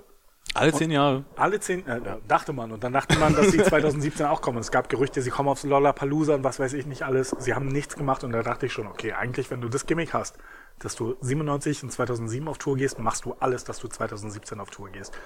[0.55, 1.25] Alle zehn Jahre.
[1.37, 2.73] Alle zehn, äh, dachte man.
[2.73, 4.59] Und dann dachte man, dass sie 2017 auch kommen.
[4.59, 7.35] Es gab Gerüchte, sie kommen aufs Lollapalooza und was weiß ich nicht alles.
[7.39, 10.13] Sie haben nichts gemacht und da dachte ich schon, okay, eigentlich, wenn du das Gimmick
[10.13, 10.37] hast,
[10.81, 14.71] dass du 97 und 2007 auf Tour gehst, machst du alles, dass du 2017 auf
[14.71, 15.17] Tour gehst.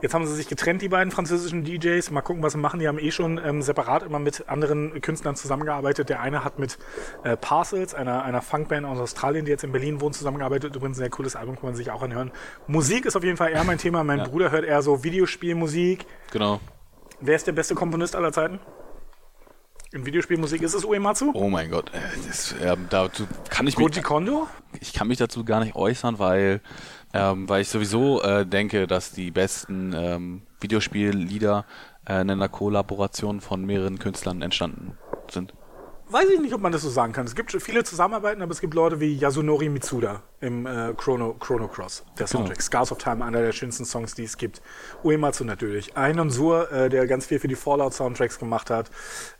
[0.00, 2.10] Jetzt haben sie sich getrennt, die beiden französischen DJs.
[2.12, 2.78] Mal gucken, was sie machen.
[2.78, 6.08] Die haben eh schon ähm, separat immer mit anderen Künstlern zusammengearbeitet.
[6.08, 6.78] Der eine hat mit
[7.24, 10.76] äh, Parcels, einer, einer Funkband aus Australien, die jetzt in Berlin wohnt, zusammengearbeitet.
[10.76, 12.30] Übrigens ein sehr cooles Album, kann man sich auch anhören.
[12.68, 14.04] Musik ist auf jeden Fall eher mein Thema.
[14.04, 14.28] Mein Ja.
[14.28, 16.06] Bruder hört eher so Videospielmusik.
[16.30, 16.60] Genau.
[17.20, 18.60] Wer ist der beste Komponist aller Zeiten?
[19.90, 21.30] In Videospielmusik ist es Uematsu?
[21.34, 21.90] Oh mein Gott.
[21.94, 24.46] äh, Das, ähm, dazu kann ich Koji mich, Kondo?
[24.80, 26.60] ich kann mich dazu gar nicht äußern, weil,
[27.12, 31.64] ähm, weil ich sowieso äh, denke, dass die besten ähm, Videospiellieder
[32.08, 34.98] äh, in einer Kollaboration von mehreren Künstlern entstanden
[35.30, 35.52] sind.
[36.10, 37.26] Weiß ich nicht, ob man das so sagen kann.
[37.26, 41.68] Es gibt viele Zusammenarbeiten, aber es gibt Leute wie Yasunori Mitsuda im äh, Chrono, Chrono
[41.68, 42.62] Cross, der Soundtrack.
[42.62, 44.62] Scars of Time, einer der schönsten Songs, die es gibt.
[45.04, 45.98] Uematsu natürlich.
[45.98, 48.90] Ainon Sur, äh, der ganz viel für die Fallout-Soundtracks gemacht hat.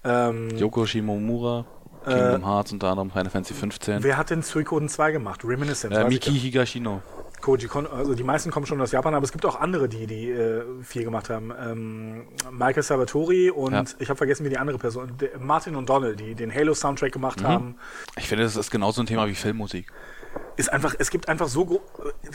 [0.04, 1.64] Ähm, Yoko Shimomura,
[2.04, 4.02] Kingdom Hearts unter anderem, Final Fantasy 15.
[4.02, 5.44] wer hat denn Suikoden 2 gemacht?
[5.44, 5.96] Reminiscence.
[5.96, 7.00] Äh, Miki Higashino.
[7.40, 10.06] Koji Kondo, also die meisten kommen schon aus Japan, aber es gibt auch andere, die,
[10.06, 11.52] die äh, viel gemacht haben.
[11.58, 13.84] Ähm, Michael Salvatori und Ja.
[13.98, 17.76] ich habe vergessen, wie die andere Person, Martin und Donald, die den Halo-Soundtrack gemacht haben.
[18.16, 19.86] Ich finde, das ist genauso ein Thema wie Filmmusik.
[20.58, 21.80] Ist einfach, es gibt einfach so,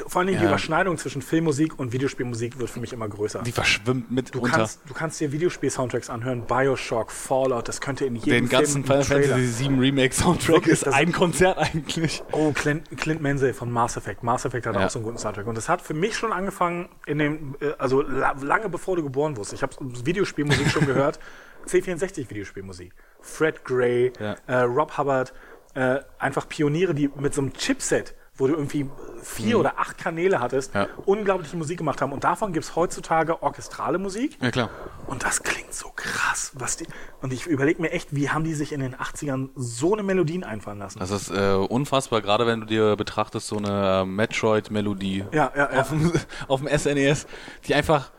[0.07, 0.45] vor allem die Ja.
[0.45, 3.41] Überschneidung zwischen Filmmusik und Videospielmusik wird für mich immer größer.
[3.43, 8.05] Die verschwimmt mit Du unter kannst, du kannst dir Videospiel-Soundtracks anhören, Bioshock, Fallout, das könnte
[8.05, 9.23] in jedem den ganzen Film Final.
[9.23, 12.23] Fantasy 7 Remake Soundtrack Wirklich, ist ein Konzert eigentlich.
[12.31, 14.23] Oh, Clint, Clint Mansell von Mass Effect.
[14.23, 14.85] Mass Effect hat Ja.
[14.85, 15.45] auch so einen guten Soundtrack.
[15.45, 19.03] Und das hat für mich schon angefangen, in dem, äh, also la lange bevor du
[19.03, 19.51] geboren wurdest.
[19.53, 21.19] Ich habe Videospielmusik schon gehört.
[21.67, 22.93] C64 Videospielmusik.
[23.21, 24.35] Fred Gray, Ja.
[24.47, 25.33] äh, Rob Hubbard,
[25.73, 28.89] äh, einfach Pioniere, die mit so einem Chipset wo du irgendwie
[29.21, 29.59] vier mhm.
[29.59, 30.87] oder acht Kanäle hattest, ja.
[31.05, 32.11] unglaubliche Musik gemacht haben.
[32.11, 34.37] Und davon gibt es heutzutage orchestrale Musik.
[34.41, 34.69] Ja, klar.
[35.05, 36.51] Und das klingt so krass.
[36.55, 36.87] Was die,
[37.21, 40.43] und ich überlege mir echt, wie haben die sich in den 80ern so eine Melodien
[40.43, 40.99] einfallen lassen?
[40.99, 45.71] Das ist äh, unfassbar, gerade wenn du dir betrachtest, so eine äh, Metroid-Melodie ja, ja,
[45.71, 45.81] ja.
[45.81, 46.11] Auf, dem,
[46.47, 47.27] auf dem SNES,
[47.67, 48.11] die einfach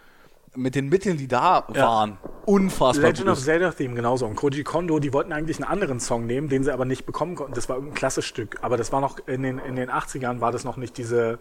[0.56, 1.86] mit den Mitteln, die da ja.
[1.86, 3.10] waren, unfassbar.
[3.10, 4.26] Legend of Zelda Theme genauso.
[4.26, 7.34] Und Koji Kondo, die wollten eigentlich einen anderen Song nehmen, den sie aber nicht bekommen
[7.34, 7.54] konnten.
[7.54, 8.58] Das war irgendein klassisches Stück.
[8.62, 11.38] Aber das war noch in den, in den 80ern war das noch nicht diese,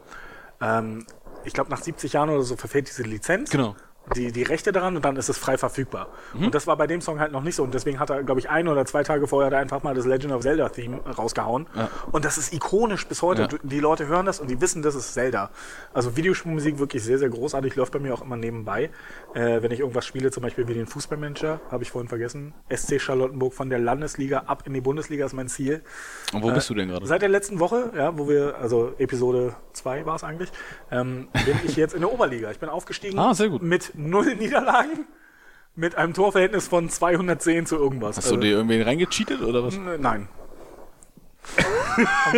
[0.61, 1.05] ähm,
[1.43, 3.49] ich glaube nach 70 Jahren oder so verfehlt diese Lizenz.
[3.49, 3.75] Genau
[4.15, 6.09] die, die Rechte daran und dann ist es frei verfügbar.
[6.33, 6.45] Mhm.
[6.45, 7.63] Und das war bei dem Song halt noch nicht so.
[7.63, 10.05] Und deswegen hat er, glaube ich, ein oder zwei Tage vorher da einfach mal das
[10.05, 11.67] Legend of Zelda Theme rausgehauen.
[11.75, 11.89] Ja.
[12.11, 13.43] Und das ist ikonisch bis heute.
[13.43, 13.47] Ja.
[13.63, 15.51] Die Leute hören das und die wissen, das ist Zelda.
[15.93, 17.75] Also Videospielmusik wirklich sehr, sehr großartig.
[17.75, 18.89] Läuft bei mir auch immer nebenbei.
[19.33, 22.53] Äh, wenn ich irgendwas spiele, zum Beispiel wie den Fußballmanager, habe ich vorhin vergessen.
[22.69, 25.81] SC Charlottenburg von der Landesliga ab in die Bundesliga ist mein Ziel.
[26.33, 27.05] Und wo äh, bist du denn gerade?
[27.07, 30.51] Seit der letzten Woche, ja, wo wir, also Episode 2 war es eigentlich,
[30.91, 32.51] ähm, bin ich jetzt in der Oberliga.
[32.51, 35.07] Ich bin aufgestiegen ah, mit null Niederlagen
[35.75, 38.17] mit einem Torverhältnis von 210 zu irgendwas.
[38.17, 39.77] Hast also, du dir irgendwen reingecheatet oder was?
[39.99, 40.27] Nein.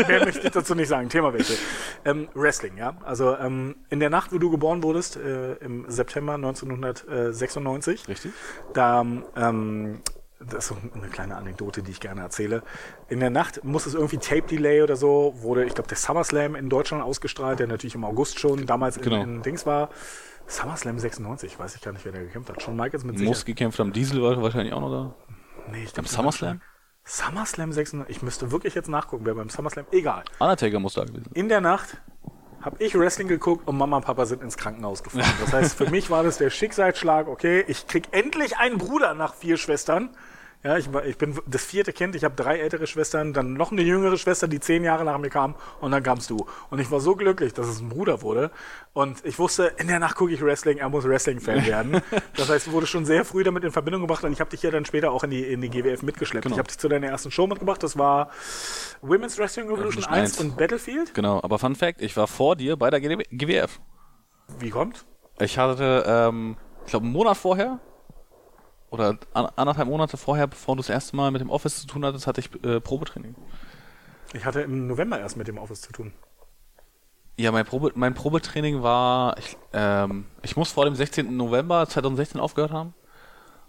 [0.08, 1.10] Mehr möchte ich dazu nicht sagen.
[1.10, 1.58] Themawechsel.
[2.06, 2.98] Ähm, Wrestling, ja.
[3.04, 8.08] Also ähm, in der Nacht, wo du geboren wurdest, äh, im September 1996.
[8.08, 8.32] Richtig.
[8.74, 10.02] Da ähm,
[10.40, 12.64] das ist so eine kleine Anekdote, die ich gerne erzähle.
[13.08, 16.56] In der Nacht muss es irgendwie Tape Delay oder so, wurde, ich glaube, der SummerSlam
[16.56, 19.22] in Deutschland ausgestrahlt, der natürlich im August schon damals genau.
[19.24, 19.90] in, in Dings war.
[20.48, 22.62] SummerSlam 96, weiß ich gar nicht, wer da gekämpft hat.
[22.62, 23.94] Schon Michaels mit Muss gekämpft haben.
[23.94, 25.16] Diesel war wahrscheinlich auch noch da.
[25.72, 26.62] Nee, ich glaube SummerSlam.
[27.06, 28.16] SummerSlam 96.
[28.16, 29.86] Ich müsste wirklich jetzt nachgucken, wer beim SummerSlam.
[29.92, 30.24] Egal.
[30.40, 31.30] Undertaker muss da gewesen.
[31.34, 31.98] In der Nacht
[32.62, 35.32] habe ich Wrestling geguckt und Mama und Papa sind ins Krankenhaus gefahren.
[35.40, 37.28] Das heißt, für mich war das der Schicksalsschlag.
[37.28, 40.10] Okay, ich krieg endlich einen Bruder nach vier Schwestern.
[40.66, 43.84] Ja, ich, ich bin das vierte Kind, ich habe drei ältere Schwestern, dann noch eine
[43.84, 46.48] jüngere Schwester, die zehn Jahre nach mir kam und dann kamst du.
[46.72, 48.50] Und ich war so glücklich, dass es ein Bruder wurde.
[48.94, 52.02] Und ich wusste, in der Nacht gucke ich Wrestling, er muss Wrestling-Fan werden.
[52.36, 54.64] das heißt, du wurdest schon sehr früh damit in Verbindung gebracht und ich habe dich
[54.64, 56.46] ja dann später auch in die, in die GWF mitgeschleppt.
[56.46, 56.56] Genau.
[56.56, 58.32] Ich habe dich zu deiner ersten Show mitgebracht, das war
[59.04, 61.14] Women's Wrestling Revolution 1 und Battlefield.
[61.14, 63.80] Genau, aber Fun Fact, ich war vor dir bei der GWF.
[64.58, 65.06] Wie kommt?
[65.38, 67.80] Ich hatte, ähm, ich glaube, einen Monat vorher
[68.96, 72.28] oder anderthalb Monate vorher, bevor du das erste Mal mit dem Office zu tun hattest,
[72.28, 73.36] hatte ich äh, Probetraining.
[74.34, 76.12] Ich hatte im November erst mit dem Office zu tun.
[77.38, 81.36] Ja, mein, Probe, mein Probetraining war, ich, ähm, ich muss vor dem 16.
[81.36, 82.94] November 2016 aufgehört haben.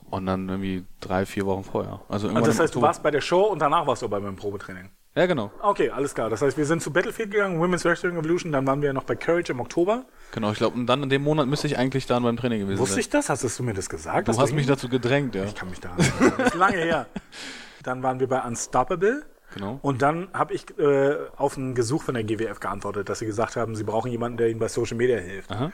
[0.08, 2.00] Und dann irgendwie drei, vier Wochen vorher.
[2.08, 4.36] Also, also das heißt, du warst bei der Show und danach warst du bei meinem
[4.36, 4.90] Probetraining.
[5.16, 5.50] Ja, genau.
[5.62, 6.28] Okay, alles klar.
[6.28, 9.04] Das heißt, wir sind zu Battlefield gegangen, Women's Wrestling Evolution, dann waren wir ja noch
[9.04, 10.04] bei Courage im Oktober.
[10.32, 12.78] Genau, ich glaube, und dann in dem Monat müsste ich eigentlich dann beim Training gewesen
[12.78, 12.98] Wusste sein.
[12.98, 13.30] Wusste ich das?
[13.30, 14.28] Hast du mir das gesagt?
[14.28, 15.44] Du hast mich dazu gedrängt, ja.
[15.44, 17.06] Ich kann mich da Das ist lange her.
[17.82, 19.24] Dann waren wir bei Unstoppable.
[19.54, 19.78] Genau.
[19.80, 23.54] Und dann habe ich äh, auf ein Gesuch von der GWF geantwortet, dass sie gesagt
[23.54, 25.50] haben, sie brauchen jemanden, der ihnen bei Social Media hilft.
[25.50, 25.70] Aha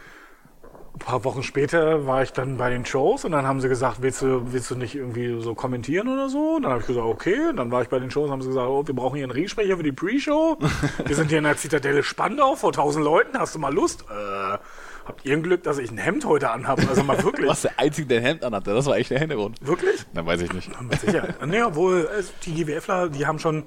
[0.94, 4.02] ein paar Wochen später war ich dann bei den Shows und dann haben sie gesagt,
[4.02, 6.56] willst du, willst du nicht irgendwie so kommentieren oder so?
[6.56, 7.52] Und dann habe ich gesagt, okay.
[7.56, 9.32] Dann war ich bei den Shows und haben sie gesagt, oh, wir brauchen hier einen
[9.32, 10.58] Ringsprecher für die Pre-Show.
[11.04, 13.38] wir sind hier in der Zitadelle Spandau vor tausend Leuten.
[13.38, 14.02] Hast du mal Lust?
[14.10, 14.58] Äh,
[15.06, 16.86] habt ihr ein Glück, dass ich ein Hemd heute anhabe?
[16.88, 17.32] Also mal wirklich.
[17.42, 18.74] Du warst der Einzige, der ein Hemd anhatte.
[18.74, 19.66] Das war echt der Hintergrund.
[19.66, 20.04] Wirklich?
[20.12, 20.80] Dann weiß ich nicht.
[20.82, 21.34] Mit Sicherheit.
[21.46, 22.08] nee, obwohl,
[22.44, 23.64] die GWFler, die haben schon...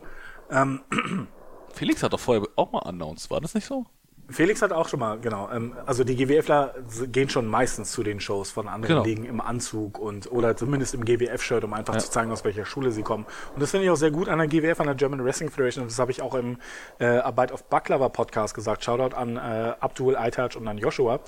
[0.52, 0.82] Ähm,
[1.74, 3.86] Felix hat doch vorher auch mal announced, war das nicht so?
[4.30, 5.50] Felix hat auch schon mal, genau.
[5.52, 6.74] Ähm, also die GWFler
[7.12, 9.06] gehen schon meistens zu den Shows von anderen genau.
[9.06, 12.00] Ligen im Anzug und oder zumindest im GWF-Shirt, um einfach ja.
[12.00, 13.26] zu zeigen, aus welcher Schule sie kommen.
[13.54, 15.84] Und das finde ich auch sehr gut an der GWF, an der German Wrestling Federation.
[15.84, 16.58] Und das habe ich auch im
[17.00, 18.84] äh, Arbeit auf Baklava Podcast gesagt.
[18.84, 21.20] Shoutout an äh, Abdul Aitaj und an Joshua.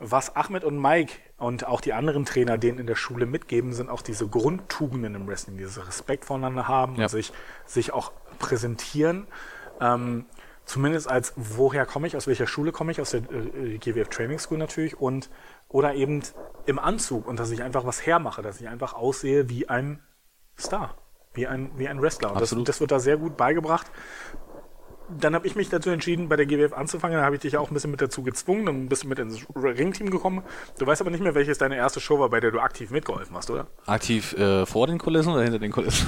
[0.00, 3.90] Was Ahmed und Mike und auch die anderen Trainer denen in der Schule mitgeben, sind
[3.90, 7.04] auch diese Grundtugenden im Wrestling, dieses Respekt voneinander haben ja.
[7.04, 7.32] und sich,
[7.66, 9.26] sich auch präsentieren.
[9.80, 10.26] Ähm,
[10.68, 14.38] zumindest als woher komme ich, aus welcher Schule komme ich, aus der äh, GWF Training
[14.38, 15.30] School natürlich und
[15.68, 16.22] oder eben
[16.66, 20.00] im Anzug und dass ich einfach was hermache, dass ich einfach aussehe wie ein
[20.58, 20.94] Star,
[21.32, 22.32] wie ein, wie ein Wrestler.
[22.32, 23.90] Und das, das, wird da sehr gut beigebracht.
[25.08, 27.16] Dann habe ich mich dazu entschieden, bei der GWF anzufangen.
[27.16, 28.66] Dann habe ich dich auch ein bisschen mit dazu gezwungen.
[28.66, 30.42] Dann bist du mit ins Ringteam gekommen.
[30.78, 33.34] Du weißt aber nicht mehr, welches deine erste Show war, bei der du aktiv mitgeholfen
[33.34, 33.68] hast, oder?
[33.86, 36.06] Aktiv äh, vor den Kulissen oder hinter den Kulissen?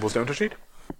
[0.00, 0.56] Wo ist der Unterschied?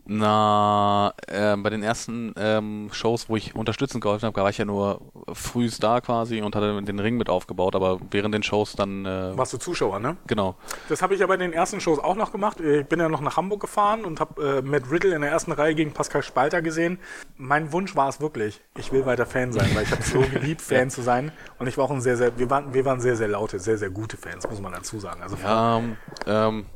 [0.06, 4.66] Na, äh, bei den ersten ähm, Shows, wo ich unterstützend geholfen habe, war ich ja
[4.66, 5.00] nur
[5.32, 9.06] früh da quasi und hatte den Ring mit aufgebaut, aber während den Shows dann.
[9.06, 10.18] Äh, Warst du Zuschauer, ne?
[10.26, 10.56] Genau.
[10.90, 12.60] Das habe ich ja bei den ersten Shows auch noch gemacht.
[12.60, 15.52] Ich bin ja noch nach Hamburg gefahren und habe äh, Matt Riddle in der ersten
[15.52, 16.98] Reihe gegen Pascal Spalter gesehen.
[17.38, 20.60] Mein Wunsch war es wirklich, ich will weiter Fan sein, weil ich habe so geliebt,
[20.60, 21.32] Fan zu sein.
[21.58, 23.78] Und ich war auch ein sehr, sehr, wir waren, wir waren sehr, sehr laute, sehr,
[23.78, 25.22] sehr gute Fans, muss man dazu sagen.
[25.22, 25.80] Also ja,
[26.26, 26.66] ähm,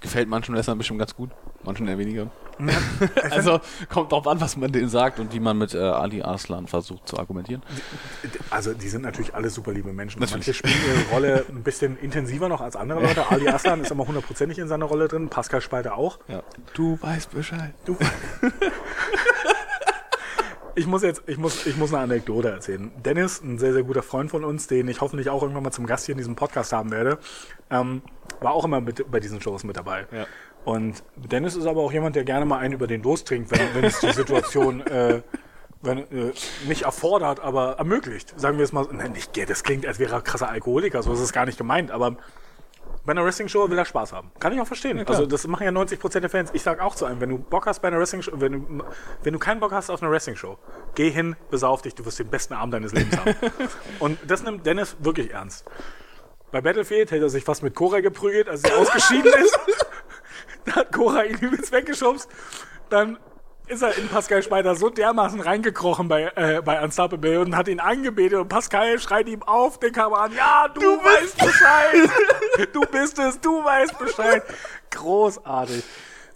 [0.00, 1.30] gefällt manchen Wrestlern bestimmt ganz gut,
[1.64, 2.30] manchen eher weniger.
[3.30, 6.66] also kommt drauf an, was man denen sagt und wie man mit äh, Ali Arslan
[6.66, 7.62] versucht zu argumentieren.
[8.50, 10.20] Also die sind natürlich alle super liebe Menschen.
[10.20, 10.46] Natürlich.
[10.46, 13.30] Manche spielen ihre Rolle ein bisschen intensiver noch als andere Leute.
[13.30, 16.18] Ali Arslan ist immer hundertprozentig in seiner Rolle drin, Pascal Spalter auch.
[16.28, 16.42] Ja.
[16.74, 17.74] Du weißt Bescheid.
[17.84, 17.96] Du
[20.78, 22.92] ich muss jetzt, ich muss, ich muss eine Anekdote erzählen.
[23.04, 25.86] Dennis, ein sehr, sehr guter Freund von uns, den ich hoffentlich auch irgendwann mal zum
[25.86, 27.18] Gast hier in diesem Podcast haben werde,
[27.70, 28.02] ähm,
[28.40, 30.06] war auch immer mit, bei diesen Shows mit dabei.
[30.12, 30.26] Ja.
[30.64, 33.74] Und Dennis ist aber auch jemand, der gerne mal einen über den Durst trinkt, wenn,
[33.74, 35.22] wenn es die Situation äh,
[35.82, 36.32] wenn, äh,
[36.66, 38.38] nicht erfordert, aber ermöglicht.
[38.38, 41.20] Sagen wir es mal, nein, nicht, das klingt, als wäre er krasser Alkoholiker, so ist
[41.20, 42.16] es gar nicht gemeint, aber
[43.08, 44.30] bei einer Wrestling-Show will er Spaß haben.
[44.38, 44.98] Kann ich auch verstehen.
[44.98, 46.50] Ja, also das machen ja 90% der Fans.
[46.52, 48.84] Ich sag auch zu einem, wenn du Bock hast bei einer Wrestling-Show, wenn du,
[49.22, 50.58] wenn du keinen Bock hast auf eine Wrestling-Show,
[50.94, 53.34] geh hin, besauf dich, du wirst den besten Abend deines Lebens haben.
[53.98, 55.64] Und das nimmt Dennis wirklich ernst.
[56.52, 59.58] Bei Battlefield hätte er sich fast mit Cora geprügelt, als sie ausgeschieden ist.
[60.66, 62.28] da hat Cora ihn übelst weggeschubst.
[62.90, 63.18] Dann
[63.68, 67.80] ist er in Pascal Schmeider so dermaßen reingekrochen bei, äh, bei Unstoppable und hat ihn
[67.80, 73.18] angebetet und Pascal schreit ihm auf den Kamera ja, du, du weißt Bescheid, du bist
[73.18, 74.42] es, du weißt Bescheid.
[74.90, 75.84] Großartig.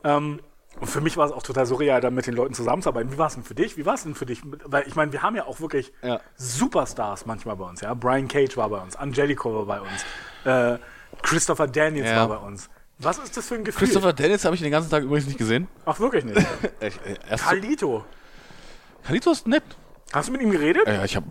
[0.04, 0.40] Ähm,
[0.80, 3.12] und für mich war es auch total surreal, da mit den Leuten zusammenzuarbeiten.
[3.12, 3.76] Wie war es denn für dich?
[3.76, 4.42] Wie war es denn für dich?
[4.64, 6.20] Weil ich meine, wir haben ja auch wirklich ja.
[6.36, 7.82] Superstars manchmal bei uns.
[7.82, 10.04] Ja, Brian Cage war bei uns, Angelico war bei uns,
[10.44, 10.78] äh,
[11.22, 12.28] Christopher Daniels ja.
[12.28, 12.68] war bei uns.
[13.02, 13.86] Was ist das für ein Gefühl?
[13.86, 15.66] Christopher Dennis habe ich den ganzen Tag übrigens nicht gesehen.
[15.84, 16.40] Ach, wirklich nicht?
[17.36, 18.04] Kalito.
[19.02, 19.64] Kalito ist nett.
[20.12, 20.86] Hast du mit ihm geredet?
[20.86, 21.26] Ja, ich habe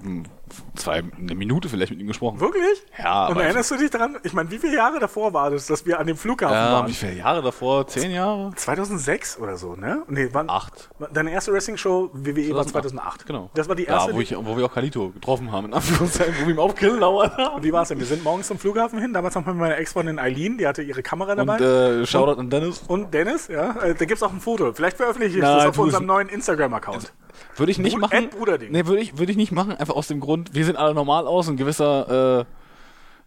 [0.75, 2.39] zwei, eine Minute vielleicht mit ihm gesprochen.
[2.39, 2.83] Wirklich?
[2.97, 3.27] Ja.
[3.27, 4.17] Und erinnerst du dich daran?
[4.23, 6.87] Ich meine, wie viele Jahre davor war das, dass wir an dem Flughafen ja, waren?
[6.87, 7.87] wie viele Jahre davor?
[7.87, 8.51] Zehn Jahre?
[8.55, 10.03] 2006 oder so, ne?
[10.07, 10.49] Nee, wann?
[10.49, 10.89] Acht.
[11.13, 13.25] Deine erste Wrestling-Show WWE war 2008.
[13.25, 13.49] Genau.
[13.53, 14.11] Das war die erste.
[14.11, 16.75] Ja, wo, ich, wo wir auch Kalito getroffen haben, in Anführungszeichen, wo wir ihm auch
[16.75, 17.63] gelauert haben.
[17.63, 17.99] Wie war es denn?
[17.99, 21.03] Wir sind morgens zum Flughafen hin, damals noch mit meiner Ex-Freundin Eileen, die hatte ihre
[21.03, 21.57] Kamera dabei.
[21.57, 22.83] Und äh, Shoutout an Dennis.
[22.87, 23.71] Und Dennis, ja.
[23.81, 24.73] Äh, da gibt es auch ein Foto.
[24.73, 27.13] Vielleicht veröffentliche ich das auf unserem neuen Instagram-Account.
[27.57, 28.29] Würde ich nicht machen.
[28.29, 28.71] Bruderding.
[28.71, 31.27] Nee, würde ich, würd ich nicht machen, einfach aus dem Grund, wir sind alle normal
[31.27, 32.45] aus, ein gewisser äh,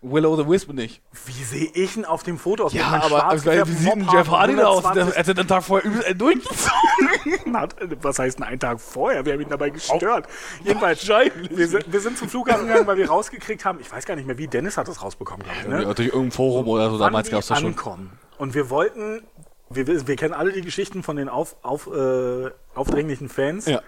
[0.05, 1.01] Willow the Wisp nicht.
[1.25, 2.75] Wie sehe ich denn auf dem Foto aus?
[2.75, 4.85] Ja, aber also, wie sieht denn Jeff Hardy da aus?
[4.93, 7.55] Der hat den Tag vorher übelst durchgezogen.
[8.03, 9.25] Was heißt denn einen Tag vorher?
[9.25, 10.27] Wir haben ihn dabei gestört.
[10.27, 14.05] Auch Jedenfalls, wir sind, wir sind zum Flughafen gegangen, weil wir rausgekriegt haben, ich weiß
[14.05, 15.47] gar nicht mehr, wie Dennis hat das rausbekommen.
[15.63, 15.85] Ich, ne?
[15.95, 17.69] Durch irgendein Forum oder so, damals gab es das schon.
[17.69, 18.13] Ankommen.
[18.37, 19.23] Und wir wollten
[19.71, 23.81] wir, wir, kennen alle die Geschichten von den auf, auf, äh, aufdringlichen Fans, ja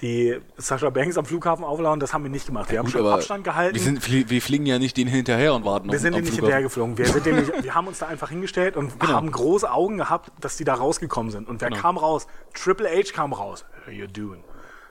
[0.00, 2.68] die Sascha Banks am Flughafen aufladen, das haben wir nicht gemacht.
[2.68, 3.74] Wir ja, haben gut, schon Abstand gehalten.
[3.74, 6.62] Wir, sind, wir, fliegen ja nicht den hinterher und warten Wir sind denen nicht hinterher
[6.62, 6.98] geflogen.
[6.98, 9.12] Wir, sind nicht, wir haben uns da einfach hingestellt und genau.
[9.12, 11.48] haben große Augen gehabt, dass die da rausgekommen sind.
[11.48, 11.80] Und wer genau.
[11.80, 12.26] kam raus?
[12.54, 13.64] Triple H kam raus.
[13.86, 14.42] How you doing?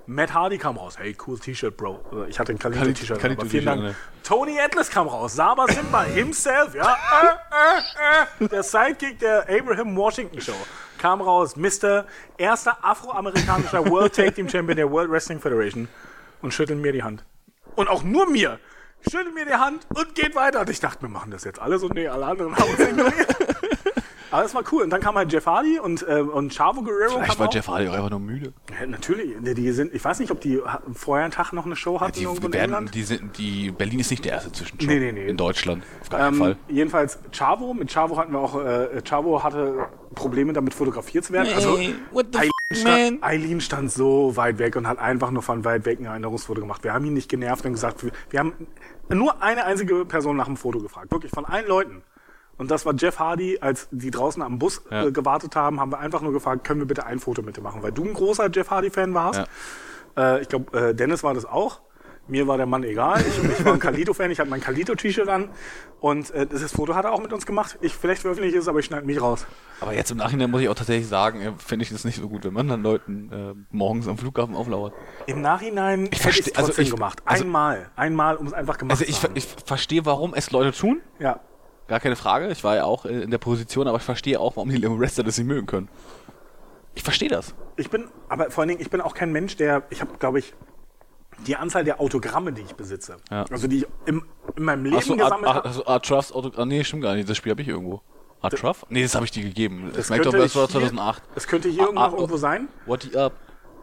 [0.05, 0.97] Matt Hardy kam raus.
[0.97, 2.25] Hey, cool T-Shirt, Bro.
[2.27, 3.19] Ich hatte ein Kalito-T-Shirt.
[3.19, 3.81] Kalito vielen Dank.
[3.81, 3.95] Ne.
[4.23, 5.33] Tony Atlas kam raus.
[5.35, 6.83] Saba Simba himself, ja.
[6.83, 8.47] Äh, äh, äh.
[8.49, 10.55] Der Sidekick der Abraham Washington Show
[10.97, 11.55] kam raus.
[11.55, 12.05] Mr.
[12.37, 15.87] erster afroamerikanischer World Tag Team Champion der World Wrestling Federation
[16.41, 17.23] und schüttelt mir die Hand.
[17.75, 18.59] Und auch nur mir.
[19.09, 20.61] Schüttelt mir die Hand und geht weiter.
[20.61, 23.52] Und ich dachte, wir machen das jetzt alles und nee, alle anderen haben uns ignoriert.
[24.33, 24.81] Aber das war cool.
[24.81, 27.19] Und dann kam halt Jeff Hardy und, äh, und Chavo Guerrero.
[27.19, 27.53] Vielleicht war auch.
[27.53, 28.51] Jeff Hardy auch einfach nur müde.
[28.71, 29.35] Ja, natürlich.
[29.39, 30.59] Die sind, ich weiß nicht, ob die
[30.95, 32.89] vorher einen Tag noch eine Show hatten ja, die werden.
[32.91, 34.87] Die, sind, die Berlin ist nicht der erste Zwischenshow.
[34.87, 35.27] Nee, nee, nee.
[35.27, 35.83] In Deutschland.
[36.01, 36.57] Auf gar keinen ähm, Fall.
[36.67, 37.75] Jedenfalls Chavo.
[37.75, 41.49] Mit Chavo hatten wir auch, äh, Chavo hatte Probleme damit fotografiert zu werden.
[41.49, 45.85] Nee, also, Eileen stand, Eileen stand so weit weg und hat einfach nur von weit
[45.85, 46.83] weg ein Erinnerungsfoto gemacht.
[46.83, 48.53] Wir haben ihn nicht genervt und gesagt, wir, wir haben
[49.09, 51.11] nur eine einzige Person nach dem Foto gefragt.
[51.11, 52.01] Wirklich von allen Leuten.
[52.57, 55.05] Und das war Jeff Hardy, als die draußen am Bus ja.
[55.05, 57.61] äh, gewartet haben, haben wir einfach nur gefragt, können wir bitte ein Foto mit dir
[57.61, 59.43] machen, weil du ein großer Jeff Hardy-Fan warst.
[60.15, 60.35] Ja.
[60.35, 61.81] Äh, ich glaube, äh, Dennis war das auch.
[62.25, 63.19] Mir war der Mann egal.
[63.19, 65.49] Ich, ich war ein Kalito-Fan, ich hatte mein Kalito-T-Shirt an.
[65.99, 67.77] Und äh, das Foto hat er auch mit uns gemacht.
[67.81, 69.45] Ich, vielleicht veröffentliche es, aber ich schneide mich raus.
[69.81, 72.45] Aber jetzt im Nachhinein muss ich auch tatsächlich sagen, finde ich das nicht so gut,
[72.45, 74.93] wenn man dann Leuten äh, morgens am Flughafen auflauert.
[75.25, 77.21] Im Nachhinein ich hätte ich also ich, gemacht.
[77.25, 77.89] Also einmal.
[77.97, 79.35] Einmal, um es einfach gemacht also ich, zu haben.
[79.35, 81.01] Also ich verstehe, warum es Leute tun.
[81.19, 81.41] Ja.
[81.87, 82.49] Gar keine Frage.
[82.49, 85.37] Ich war ja auch in der Position, aber ich verstehe auch, warum die Wrestler das
[85.37, 85.89] nicht mögen können.
[86.95, 87.55] Ich verstehe das.
[87.75, 90.39] Ich bin, aber vor allen Dingen, ich bin auch kein Mensch, der, ich habe, glaube
[90.39, 90.53] ich,
[91.47, 93.17] die Anzahl der Autogramme, die ich besitze.
[93.31, 93.45] Ja.
[93.49, 94.23] Also die ich im,
[94.55, 95.65] in meinem Leben so, gesammelt habe.
[95.65, 96.61] Also Art Trust Autogramm.
[96.61, 97.27] Ah, nee, stimmt gar nicht.
[97.27, 98.01] Das Spiel habe ich irgendwo.
[98.41, 98.85] Art Truff?
[98.89, 99.91] Nee, das habe ich dir gegeben.
[99.95, 101.23] Das, das, das war 2008.
[101.33, 102.67] Das könnte hier ah, irgendwo, ah, irgendwo sein.
[102.85, 103.33] What the up?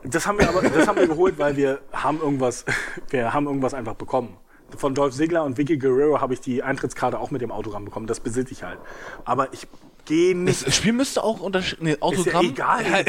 [0.05, 2.65] Das haben wir aber, das haben wir geholt, weil wir haben irgendwas,
[3.11, 4.37] wir haben irgendwas einfach bekommen
[4.77, 8.07] von Dolph Ziggler und Vicky Guerrero habe ich die Eintrittskarte auch mit dem Autogramm bekommen.
[8.07, 8.79] Das besitze ich halt.
[9.25, 9.67] Aber ich
[10.05, 10.67] gehe nicht.
[10.67, 12.47] Das Spiel müsste auch unter nee, Autogramm.
[12.47, 13.05] Ist ja egal.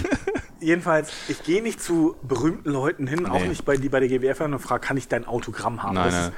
[0.60, 3.28] Jedenfalls, ich gehe nicht zu berühmten Leuten hin, nee.
[3.28, 5.94] auch nicht bei die bei der GWF und frage, kann ich dein Autogramm haben?
[5.94, 6.32] Nein, das,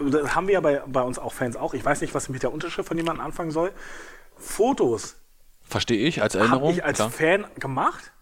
[0.00, 0.10] nein.
[0.10, 1.74] das haben wir ja bei, bei uns auch Fans auch.
[1.74, 3.72] Ich weiß nicht, was ich mit der Unterschrift von jemandem anfangen soll.
[4.36, 5.16] Fotos
[5.62, 6.72] Verstehe ich als habe Erinnerung.
[6.72, 7.10] ich als klar.
[7.10, 8.12] Fan gemacht.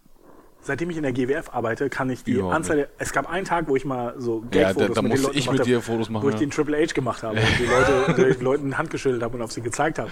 [0.65, 3.45] Seitdem ich in der GWF arbeite, kann ich die Überhaupt Anzahl der, Es gab einen
[3.45, 5.81] Tag, wo ich mal so Ja, da- da mit den Leuten ich gemacht mit dir
[5.81, 6.39] Fotos machen, Wo ich ja.
[6.39, 9.41] den Triple H gemacht habe und die Leute, die Leuten die Hand geschüttelt habe und
[9.43, 10.09] auf sie gezeigt habe.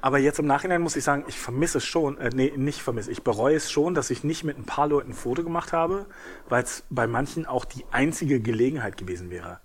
[0.00, 3.10] Aber jetzt im Nachhinein muss ich sagen, ich vermisse es schon, äh, nee, nicht vermisse,
[3.10, 6.06] ich bereue es schon, dass ich nicht mit ein paar Leuten ein Foto gemacht habe,
[6.48, 9.60] weil es bei manchen auch die einzige Gelegenheit gewesen wäre.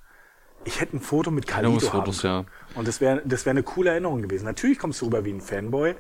[0.64, 2.46] Ich hätte ein Foto mit Carlito haben Erinnerungsfotos, können.
[2.76, 4.46] Und das wäre das wäre eine coole Erinnerung gewesen.
[4.46, 5.96] Natürlich kommst du rüber wie ein Fanboy,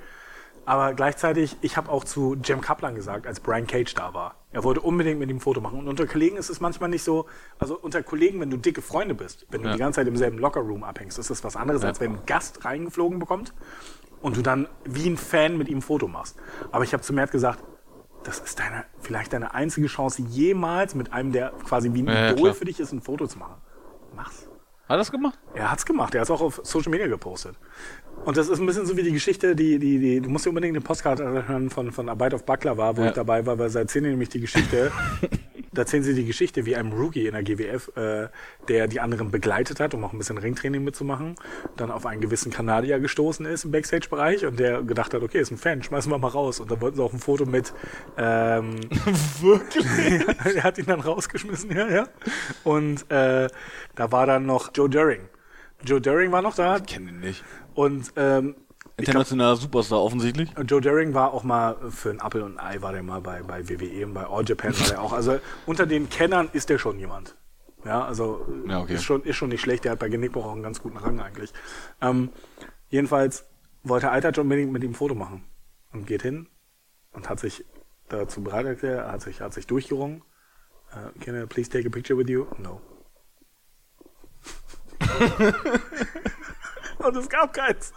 [0.65, 4.35] aber gleichzeitig, ich habe auch zu Jem Kaplan gesagt, als Brian Cage da war.
[4.51, 5.79] Er wollte unbedingt mit ihm ein Foto machen.
[5.79, 7.25] Und unter Kollegen ist es manchmal nicht so,
[7.57, 9.73] also unter Kollegen, wenn du dicke Freunde bist, wenn du Ja.
[9.73, 11.89] die ganze Zeit im selben Lockerroom abhängst, ist das was anderes, Ja.
[11.89, 13.53] als wenn ein Gast reingeflogen bekommt
[14.21, 16.37] und du dann wie ein Fan mit ihm ein Foto machst.
[16.71, 17.63] Aber ich habe zu Mert gesagt,
[18.23, 22.31] das ist deine, vielleicht deine einzige Chance jemals mit einem, der quasi wie ein ja,
[22.31, 22.53] Idol klar.
[22.53, 23.55] für dich ist, ein Foto zu machen.
[24.15, 24.47] Mach's.
[24.91, 25.39] Hat er das gemacht?
[25.53, 26.13] Er hat's gemacht.
[26.15, 27.55] Er hat's auch auf Social Media gepostet.
[28.25, 30.49] Und das ist ein bisschen so wie die Geschichte, die, die, die, du musst dir
[30.49, 32.43] unbedingt den Postcard hören von, von Arbeit auf
[32.77, 33.07] war, wo Ja.
[33.07, 34.91] ich dabei war, weil sie erzählen nämlich die Geschichte,
[35.73, 38.27] da erzählen sie die Geschichte, wie einem Rookie in der GWF, äh,
[38.67, 41.35] der die anderen begleitet hat, um auch ein bisschen Ringtraining mitzumachen,
[41.77, 45.51] dann auf einen gewissen Kanadier gestoßen ist im Backstage-Bereich und der gedacht hat, okay, ist
[45.51, 46.59] ein Fan, schmeißen wir mal raus.
[46.59, 47.73] Und dann wollten sie auch ein Foto mit,
[48.17, 48.79] ähm,
[49.41, 49.85] Wirklich?
[50.55, 52.07] er hat ihn dann rausgeschmissen, ja, ja.
[52.63, 53.47] Und äh,
[53.95, 55.21] da war dann noch Joe During.
[55.83, 57.43] Joe During war noch da Ich kenne ihn nicht.
[57.73, 58.55] und ähm,
[59.01, 60.49] ich glaub, Internationaler Superstar offensichtlich.
[60.67, 63.41] Joe During war auch mal für ein Apple und ein Ei war der mal bei,
[63.43, 65.13] bei WWE und bei All Japan war der auch.
[65.13, 67.35] Also unter den Kennern ist der schon jemand.
[67.85, 68.95] Ja, also Ja, okay.
[68.95, 69.85] ist, schon, ist schon nicht schlecht.
[69.85, 71.51] Der hat bei Genickbruch auch einen ganz guten Rang eigentlich.
[72.01, 72.29] Ähm,
[72.89, 73.45] jedenfalls
[73.83, 75.43] wollte Alter John unbedingt mit ihm ein Foto machen
[75.91, 76.47] und geht hin
[77.11, 77.65] und hat sich
[78.09, 80.23] dazu bereit erklärt, hat sich, hat sich durchgerungen.
[80.93, 82.45] Uh, can I please take a picture with you?
[82.57, 82.81] No.
[86.99, 87.93] und es gab keins.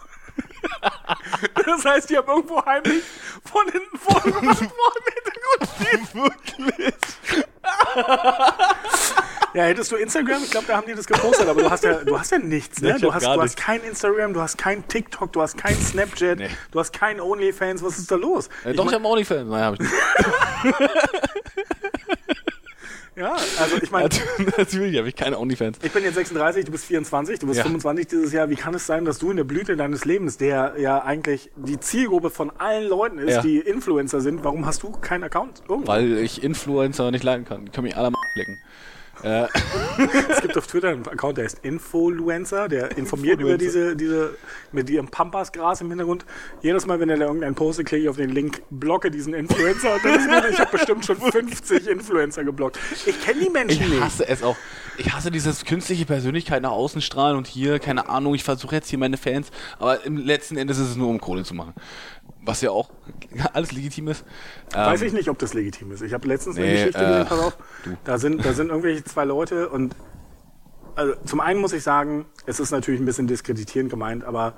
[1.65, 3.03] Das heißt, die haben irgendwo heimlich
[3.43, 4.65] von hinten Foto gemacht, wo
[5.75, 6.13] im Hintergrund.
[6.13, 6.93] Wirklich?
[9.53, 11.93] Ja, hättest du Instagram, ich glaube, da haben die das gepostet, aber du hast ja,
[12.03, 12.95] du hast ja nichts, ne?
[12.95, 16.37] Ich Du hast, du hast kein Instagram, du hast kein TikTok, du hast kein Snapchat,
[16.39, 16.49] Nee.
[16.71, 18.49] du hast kein OnlyFans, was ist da los?
[18.65, 19.49] Äh, doch, ich habe Onlyfans.
[19.49, 19.91] Nein, hab ich nicht.
[23.15, 24.09] Ja, also ich meine,
[24.57, 25.79] Natürlich habe ich keine Onlyfans.
[25.81, 27.63] ich bin jetzt 36, du bist 24, du bist Ja.
[27.63, 28.49] 25 dieses Jahr.
[28.49, 31.79] Wie kann es sein, dass du in der Blüte deines Lebens, der ja eigentlich die
[31.79, 33.41] Zielgruppe von allen Leuten ist, Ja.
[33.41, 35.61] die Influencer sind, warum hast du keinen Account?
[35.69, 35.87] Irgendwo.
[35.87, 37.65] Weil ich Influencer nicht leiden kann.
[37.65, 38.57] Die können mich alle am lecken.
[39.25, 39.47] Äh,
[40.29, 44.35] Es gibt auf Twitter einen Account, der ist Influencer, der informiert über diese, diese,
[44.71, 46.25] mit ihrem Pampasgras im Hintergrund.
[46.61, 49.97] Jedes Mal, wenn er da irgendeinen postet, klicke ich auf den Link, blocke diesen Influencer
[50.03, 52.79] mir, ich habe bestimmt schon 50 Influencer geblockt.
[53.05, 54.01] Ich kenne die Menschen ich nicht.
[54.01, 54.57] hasse es auch.
[54.97, 58.89] Ich hasse dieses künstliche Persönlichkeit nach außen strahlen und hier, keine Ahnung, ich versuche jetzt
[58.89, 61.73] hier meine Fans, aber im letzten Endes ist es nur, um Kohle zu machen.
[62.45, 62.89] Was ja auch
[63.53, 64.23] alles legitim ist.
[64.73, 66.01] Weiß Ähm, ich nicht, ob das legitim ist.
[66.01, 67.57] Ich habe letztens eine Nee, Geschichte äh, gesehen, pass auf.
[68.03, 69.95] Da sind, da sind irgendwelche zwei Leute und
[70.95, 74.53] also zum einen muss ich sagen, es ist natürlich ein bisschen diskreditierend gemeint, aber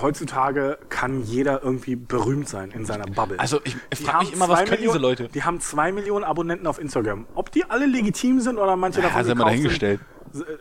[0.00, 3.38] heutzutage kann jeder irgendwie berühmt sein in seiner Bubble.
[3.40, 5.28] Also ich, ich frage mich immer, was können diese Millionen- Leute?
[5.28, 7.26] Die haben zwei Millionen Abonnenten auf Instagram.
[7.34, 9.24] Ob die alle legitim sind oder manche Ja, davon
[9.56, 10.00] sind,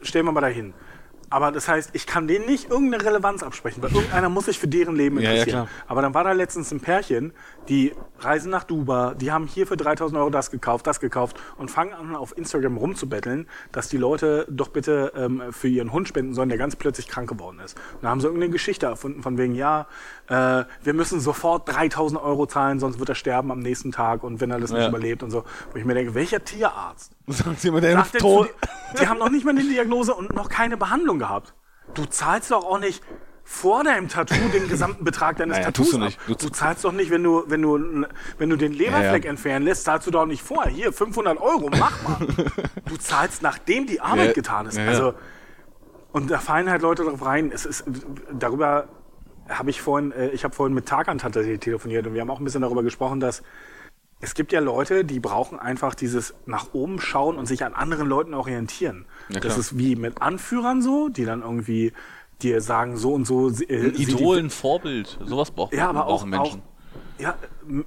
[0.01, 0.73] stellen wir mal dahin.
[1.31, 4.67] Aber das heißt, ich kann denen nicht irgendeine Relevanz absprechen, weil irgendeiner muss sich für
[4.67, 5.65] deren Leben Ja, ja, interessieren.
[5.67, 5.83] klar.
[5.87, 7.33] Aber dann war da letztens ein Pärchen,
[7.67, 11.69] die reisen nach Dubai, die haben hier für 3000 Euro das gekauft, das gekauft und
[11.69, 16.33] fangen an auf Instagram rumzubetteln, dass die Leute doch bitte ähm, für ihren Hund spenden
[16.33, 17.77] sollen, der ganz plötzlich krank geworden ist.
[17.93, 19.87] Und da haben sie irgendeine Geschichte erfunden von wegen, ja,
[20.27, 24.41] äh, wir müssen sofort 3000 Euro zahlen, sonst wird er sterben am nächsten Tag und
[24.41, 24.89] wenn er das nicht Ja.
[24.89, 25.43] überlebt und so.
[25.71, 28.49] Wo ich mir denke, welcher Tierarzt Sagt jemand, der sagt tot.
[28.99, 31.53] Die haben noch nicht mal eine Diagnose und noch keine Behandlung gehabt.
[31.93, 33.03] Du zahlst doch auch nicht
[33.43, 36.19] vor deinem Tattoo den gesamten Betrag deines Naja, Tattoos du nicht.
[36.27, 38.05] Du- Du zahlst doch nicht, wenn du, wenn du,
[38.37, 40.71] wenn du den Leberfleck Ja, entfernen lässt, zahlst du doch nicht vorher.
[40.71, 42.27] Hier, 500 Euro, mach mal.
[42.87, 44.77] du zahlst, nachdem die Arbeit Ja, getan ist.
[44.77, 44.89] ja, ja.
[44.89, 45.13] Also,
[46.11, 47.51] und da fallen halt Leute drauf rein.
[47.51, 47.85] Es ist,
[48.31, 48.87] darüber
[49.47, 52.39] habe ich vorhin, äh, ich habe vorhin mit Tarkan tatsächlich telefoniert und wir haben auch
[52.39, 53.41] ein bisschen darüber gesprochen, dass
[54.21, 58.07] es gibt ja Leute, die brauchen einfach dieses nach oben schauen und sich an anderen
[58.07, 59.05] Leuten orientieren.
[59.29, 61.93] Ja, das ist wie mit Anführern so, die dann irgendwie
[62.41, 63.47] dir sagen, so und so.
[63.47, 65.17] Äh, Ein sind die- Idol, ein Vorbild.
[65.25, 66.59] Sowas braucht Ja, aber auch, brauchen Menschen.
[66.61, 66.69] auch
[67.21, 67.35] ja,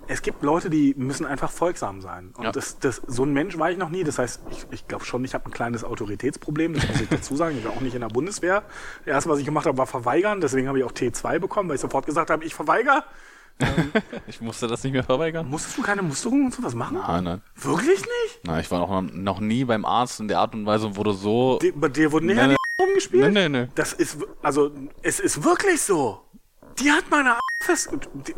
[0.09, 2.35] es gibt Leute, die müssen einfach folgsam sein.
[2.37, 2.53] Und Ja.
[2.53, 4.05] das, das, so ein Mensch war ich noch nie.
[4.05, 7.35] Das heißt, ich, ich glaube schon, ich habe ein kleines Autoritätsproblem, das muss ich dazu
[7.35, 7.57] sagen.
[7.59, 8.63] Ich war auch nicht in der Bundeswehr.
[9.07, 10.43] Das erste, was ich gemacht habe, war verweigern.
[10.43, 13.05] Deswegen habe ich auch T2 bekommen, weil ich sofort gesagt habe, ich verweigere.
[14.27, 15.49] Ich musste das nicht mehr verweigern.
[15.49, 16.99] Musstest du keine Musterung und sowas machen?
[17.07, 17.43] Nein, nein.
[17.57, 18.45] Wirklich nicht?
[18.45, 21.13] Nein, ich war noch, noch nie beim Arzt in der Art und Weise und wurde
[21.13, 21.59] so.
[21.61, 23.33] Die, bei dir wurden nicht Nee, die rumgespielt?
[23.33, 23.69] Nee, nee, nee.
[23.75, 24.71] Das ist, also,
[25.03, 26.21] es ist wirklich so.
[26.79, 27.91] Die hat meine fest.
[28.27, 28.35] Die,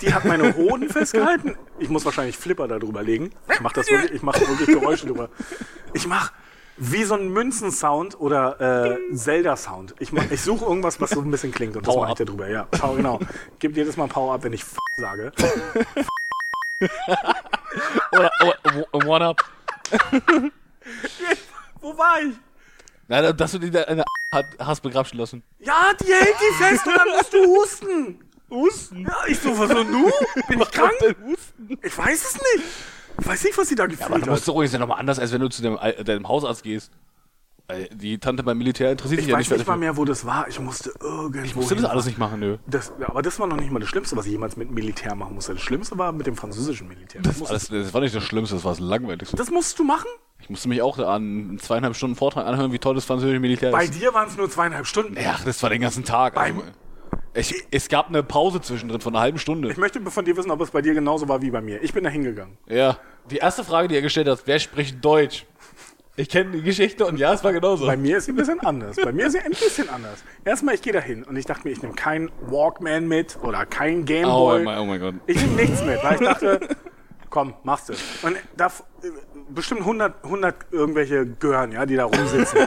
[0.00, 1.56] die hat meine Hoden festgehalten.
[1.78, 3.30] Ich muss wahrscheinlich Flipper darüber legen.
[3.52, 5.30] Ich mache das wirklich, ich mache wirklich Geräusche drüber.
[5.94, 6.32] Ich mache
[6.76, 8.60] wie so ein Münzensound oder
[8.90, 9.94] äh, Zelda-Sound.
[9.98, 12.48] Ich, ich suche irgendwas, was so ein bisschen klingt und das mache ich da drüber.
[12.48, 13.20] Ja, Power, genau.
[13.58, 15.32] Gib jedes Mal Power up, wenn ich F sage.
[18.12, 18.30] Oder,
[18.92, 19.44] oder One-Up.
[21.80, 22.34] Wo war ich?
[23.08, 24.04] Nein, dass du die da in der
[24.34, 25.42] hat, hast begrapschen lassen.
[25.60, 28.20] Ja, die hält die fest und dann musst du husten.
[28.50, 29.02] Husten?
[29.02, 30.10] Ja, ich so, was und du?
[30.48, 30.92] Bin ich krank?
[31.24, 31.78] Husten?
[31.82, 32.64] Ich weiß es nicht.
[33.20, 34.28] Ich weiß nicht, was sie da Aber gefühlt du hat.
[34.28, 36.90] musst doch ist ja nochmal anders, als wenn du zu deinem, Al- deinem Hausarzt gehst.
[37.92, 40.24] Die Tante beim Militär interessiert Ich sich ja weiß nicht nicht mal mehr, wo das
[40.24, 40.46] war.
[40.46, 41.40] Ich musste irgendwo.
[41.44, 42.58] Ich musste das alles nicht machen, nö.
[42.68, 45.16] Das, ja, aber das war noch nicht mal das Schlimmste, was ich jemals mit Militär
[45.16, 45.52] machen musste.
[45.54, 47.22] Das Schlimmste war mit dem französischen Militär.
[47.22, 49.36] Das, Das, musstest, alles, das war nicht das Schlimmste, das war das Langweiligste.
[49.36, 50.06] das musst du machen?
[50.38, 53.82] Ich musste mich auch an zweieinhalb Stunden Vortrag anhören, wie toll das französische Militär Bei
[53.84, 54.00] ist.
[54.00, 55.16] dir waren es nur zweieinhalb Stunden.
[55.20, 56.34] Ja, das war den ganzen Tag.
[56.36, 56.70] Beim- Also,
[57.36, 59.70] ich, es gab eine Pause zwischendrin von einer halben Stunde.
[59.70, 61.82] Ich möchte von dir wissen, ob es bei dir genauso war wie bei mir.
[61.82, 62.56] Ich bin da hingegangen.
[62.66, 62.98] Ja.
[63.30, 65.46] Die erste Frage, die er gestellt hat, wer spricht Deutsch?
[66.18, 67.84] Ich kenne die Geschichte und ja, es war genauso.
[67.86, 68.96] Bei mir ist sie ein bisschen anders.
[68.96, 70.24] Bei mir ist sie ein bisschen anders.
[70.46, 73.66] Erstmal, ich gehe da hin und ich dachte mir, ich nehme keinen Walkman mit oder
[73.66, 74.62] kein Oh Gameboy.
[74.62, 75.14] mein, oh mein Gott.
[75.26, 76.60] Ich nehme nichts mit, weil ich dachte,
[77.28, 77.92] komm, machst du.
[78.22, 78.72] Und da
[79.50, 82.60] bestimmt 100, 100 irgendwelche Gören, ja, die da rumsitzen.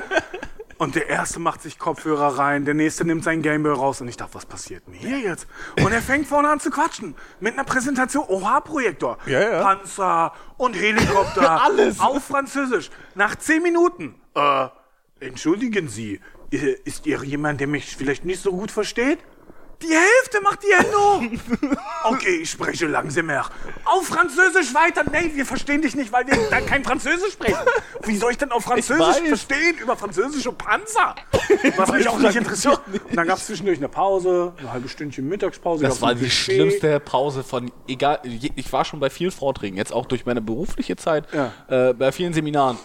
[0.79, 4.15] Und der erste macht sich Kopfhörer rein, der nächste nimmt sein Gameboy raus und ich
[4.15, 5.45] dachte, was passiert denn hier jetzt?
[5.83, 9.61] Und er fängt vorne an zu quatschen mit einer Präsentation, Oha-Projektor, Ja, ja.
[9.61, 11.99] Panzer und Helikopter, Alles.
[11.99, 12.89] auf Französisch.
[13.13, 14.67] Nach 10 Minuten, äh,
[15.19, 16.21] entschuldigen Sie,
[16.51, 19.19] äh, ist ihr jemand, der mich vielleicht nicht so gut versteht?
[19.81, 21.73] Die Hälfte macht die Hände hoch.
[22.03, 23.49] Okay, ich spreche langsamer.
[23.85, 25.03] Auf Französisch weiter.
[25.09, 27.57] Nee, wir verstehen dich nicht, weil wir dann kein Französisch sprechen.
[28.03, 31.15] Wie soll ich denn auf Französisch verstehen über französische Panzer?
[31.77, 32.81] Was mich auch nicht interessiert.
[33.09, 35.83] Und dann gab es zwischendurch eine Pause, eine halbe Stündchen Mittagspause.
[35.83, 38.19] Das war die schlimmste Pause von egal.
[38.23, 41.53] Ich war schon bei vielen Vorträgen, jetzt auch durch meine berufliche Zeit, Ja.
[41.89, 42.77] äh, bei vielen Seminaren.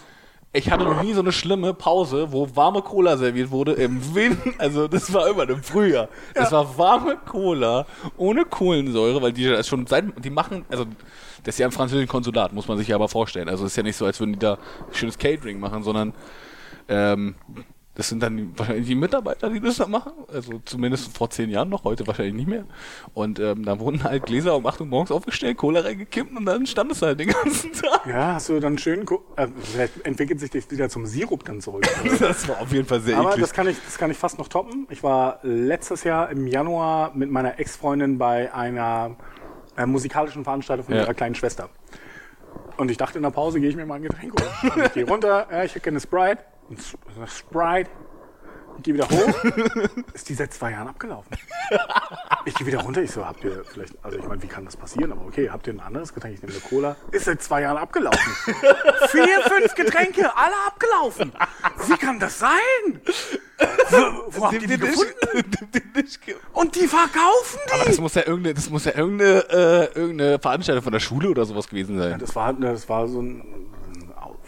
[0.57, 4.38] Ich hatte noch nie so eine schlimme Pause, wo warme Cola serviert wurde im Wind.
[4.59, 6.09] Also das war immer im Frühjahr.
[6.32, 7.86] Das war warme Cola
[8.16, 10.84] ohne Kohlensäure, weil die das schon seit die machen, also
[11.42, 13.48] das ist ja ein französisches Konsulat, muss man sich ja aber vorstellen.
[13.48, 14.59] Also es ist ja nicht so, als würden die da
[14.92, 16.14] schönes Catering machen, sondern
[16.88, 17.34] ähm,
[17.97, 20.12] das sind dann wahrscheinlich die Mitarbeiter, die das da machen.
[20.32, 22.64] Also zumindest vor zehn Jahren noch, heute wahrscheinlich nicht mehr.
[23.14, 26.66] Und ähm, da wurden halt Gläser um 8 Uhr morgens aufgestellt, Cola reingekippt und dann
[26.66, 28.07] stand es halt den ganzen Tag.
[28.07, 29.07] Ja, hast du dann schön.
[29.36, 31.86] Äh, vielleicht entwickelt sich das wieder zum Sirup dann zurück.
[32.18, 33.42] Das war auf jeden Fall sehr Aber eklig.
[33.42, 34.86] das kann, ich, das kann ich fast noch toppen.
[34.90, 39.16] Ich war letztes Jahr im Januar mit meiner Ex-Freundin bei einer
[39.76, 41.03] äh, musikalischen Veranstaltung von Ja.
[41.03, 41.68] ihrer kleinen Schwester.
[42.76, 44.82] Und ich dachte, in der Pause gehe ich mir mal ein Getränk holen.
[44.86, 46.38] Ich gehe runter, ja, ich hätte gerne Sprite.
[46.72, 46.96] S-
[47.38, 47.90] Sprite.
[48.76, 49.44] Ich gehe wieder hoch.
[50.14, 51.30] Ist die seit zwei Jahren abgelaufen.
[52.44, 53.02] Ich gehe wieder runter.
[53.02, 55.12] Ich so, habt ihr vielleicht, also ich meine, wie kann das passieren?
[55.12, 56.34] Aber okay, habt ihr ein anderes Getränk?
[56.34, 56.96] Ich nehme eine Cola.
[57.12, 58.32] Ist seit zwei Jahren abgelaufen.
[59.10, 61.32] Vier, fünf Getränke, alle abgelaufen.
[61.86, 63.00] Wie kann das sein?
[63.90, 63.96] Wo,
[64.40, 65.12] wo habt ihr die gefunden?
[66.52, 67.72] Und die verkaufen die?
[67.74, 71.28] Aber das muss ja irgendeine, das muss ja irgendeine, äh, irgendeine Veranstaltung von der Schule
[71.30, 72.18] oder sowas gewesen sein.
[72.18, 73.66] Das war, das war so ein, ein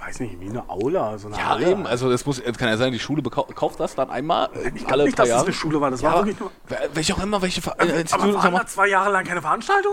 [0.07, 1.71] weiß nicht, wie eine Aula, so eine Ja, Halle.
[1.71, 1.87] eben.
[1.87, 4.93] Also es muss, kann ja sein, die Schule kauft das dann einmal äh, Ich glaub
[4.93, 5.45] alle nicht, dass es Jahre.
[5.47, 5.91] eine Schule war.
[5.91, 6.51] Das Ja, war wirklich nur.
[6.69, 9.25] wel- welche auch immer, welche Ver- äh, Aber Institute das waren da zwei Jahre lang
[9.25, 9.93] keine Veranstaltung?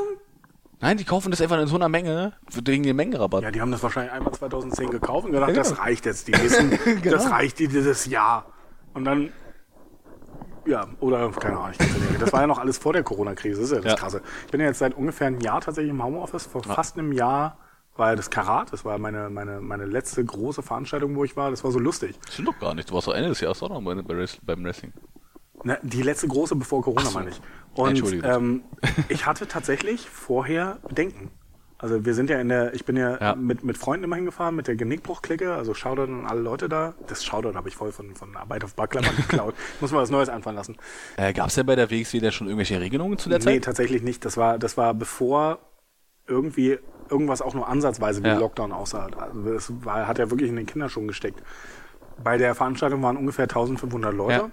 [0.82, 3.42] Nein, die kaufen das einfach in so einer Menge wegen dem Mengenrabatt.
[3.44, 5.82] Ja, die haben das wahrscheinlich einmal 2010 gekauft und gedacht, Ja, das genau.
[5.82, 6.28] reicht jetzt.
[6.28, 6.78] Die nächsten,
[7.10, 8.46] das reicht die dieses Jahr.
[8.94, 9.32] Und dann,
[10.66, 11.74] ja, oder keine Ahnung,
[12.20, 13.98] das war ja noch alles vor der Corona-Krise, das ist ja das Ja.
[13.98, 14.22] Krasse.
[14.46, 16.46] Ich bin ja jetzt seit ungefähr einem Jahr tatsächlich im Homeoffice.
[16.46, 17.58] Vor fast einem Jahr
[17.96, 21.52] war ja das Karat, das war meine, meine, meine letzte große Veranstaltung, wo ich war.
[21.52, 22.16] Das war so lustig.
[22.32, 22.90] Stimmt doch gar nicht.
[22.90, 24.94] Du warst doch Ende des Jahres auch noch beim Wrestling.
[25.64, 27.18] Ne, die letzte große bevor Corona, so.
[27.20, 27.42] meine ich.
[27.76, 28.30] Und Entschuldigung.
[28.30, 28.64] ähm,
[29.10, 31.32] ich hatte tatsächlich vorher Bedenken.
[31.78, 33.36] Also wir sind ja in der, ich bin ja, Ja.
[33.36, 36.94] Mit, mit Freunden immer hingefahren, mit der Genickbruch-Clique, also Shoutout an alle Leute da.
[37.08, 39.54] Das Shoutout habe ich voll von, von Arbeit auf Backklammern geklaut.
[39.82, 40.78] Muss man was Neues anfangen lassen.
[41.18, 43.64] Äh, Gab es denn bei der WXW da schon irgendwelche Regelungen zu der Nee, Zeit?
[43.66, 44.24] tatsächlich nicht.
[44.26, 45.60] Das war, das war bevor
[46.28, 48.38] irgendwie irgendwas auch nur ansatzweise wie Ja.
[48.40, 49.08] Lockdown aussah.
[49.18, 51.42] Also das war, hat ja wirklich in den Kinderschuhen gesteckt.
[52.24, 54.34] Bei der Veranstaltung waren ungefähr 1500 Leute.
[54.34, 54.50] Ja.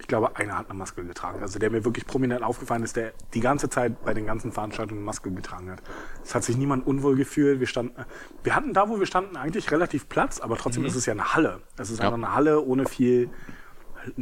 [0.00, 1.40] Ich glaube, einer hat eine Maske getragen.
[1.42, 5.00] Also der mir wirklich prominent aufgefallen ist, der die ganze Zeit bei den ganzen Veranstaltungen
[5.00, 5.82] eine Maske getragen hat.
[6.22, 7.58] Es hat sich niemand unwohl gefühlt.
[7.58, 7.96] Wir standen,
[8.44, 11.34] wir hatten da, wo wir standen, eigentlich relativ Platz, aber trotzdem ist es ja eine
[11.34, 11.60] Halle.
[11.78, 12.02] Es ist Mhm.
[12.02, 12.08] Ja.
[12.10, 13.30] einfach eine Halle ohne viel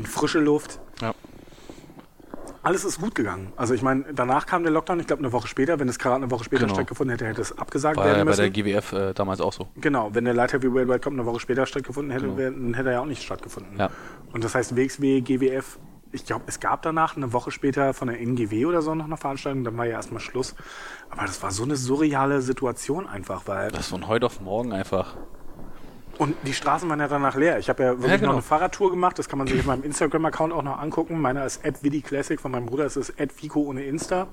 [0.05, 0.80] frische Luft.
[1.03, 1.14] Ja.
[2.67, 3.53] Alles ist gut gegangen.
[3.55, 5.79] Also ich meine, danach kam der Lockdown, ich glaube eine Woche später.
[5.79, 6.75] Wenn es gerade eine Woche später Genau.
[6.75, 8.41] stattgefunden hätte, hätte es abgesagt War ja werden bei müssen.
[8.41, 9.69] der GWF äh, damals auch so.
[9.77, 12.89] genau, wenn der Light Heavyweight World Cup eine Woche später stattgefunden hätte, wär- dann hätte
[12.89, 13.71] er ja auch nicht stattgefunden.
[13.75, 13.85] Genau.
[13.85, 13.91] Ja.
[14.33, 15.79] Und das heißt, WXW, GWF,
[16.11, 19.17] ich glaube, es gab danach eine Woche später von der NGW oder so noch eine
[19.17, 20.57] Veranstaltung, dann war ja erstmal Schluss.
[21.09, 23.71] Aber das war so eine surreale Situation einfach, weil.
[23.71, 25.17] Das von heute auf morgen einfach.
[26.19, 27.59] Und die Straßen waren ja danach leer.
[27.59, 28.29] Ich habe ja wirklich Ja, genau.
[28.29, 29.19] noch eine Fahrradtour gemacht.
[29.19, 31.21] Das kann man sich auf meinem Instagram-Account auch noch angucken.
[31.21, 34.29] Meiner ist @vidiclassic, von meinem Bruder ist es @vico ohne Insta.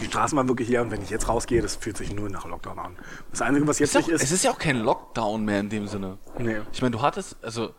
[0.00, 2.46] Die Straßen waren wirklich leer und wenn ich jetzt rausgehe, das fühlt sich nur nach
[2.46, 2.96] Lockdown an.
[3.30, 5.60] Das Einzige, was jetzt Ist auch, nicht es ist, ist ja auch kein Lockdown mehr
[5.60, 6.18] in dem Sinne.
[6.38, 6.56] Nee.
[6.72, 7.70] Ich meine, du hattest, also,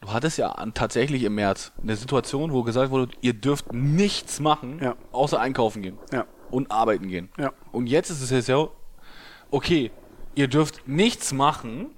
[0.00, 4.40] du hattest ja an, tatsächlich im März eine Situation, wo gesagt wurde, ihr dürft nichts
[4.40, 4.94] machen, Ja.
[5.12, 5.98] außer einkaufen gehen.
[6.12, 6.24] Ja.
[6.50, 7.28] Und arbeiten gehen.
[7.38, 7.52] Ja.
[7.72, 8.66] Und jetzt ist es jetzt ja,
[9.50, 9.90] okay,
[10.34, 11.88] ihr dürft nichts machen,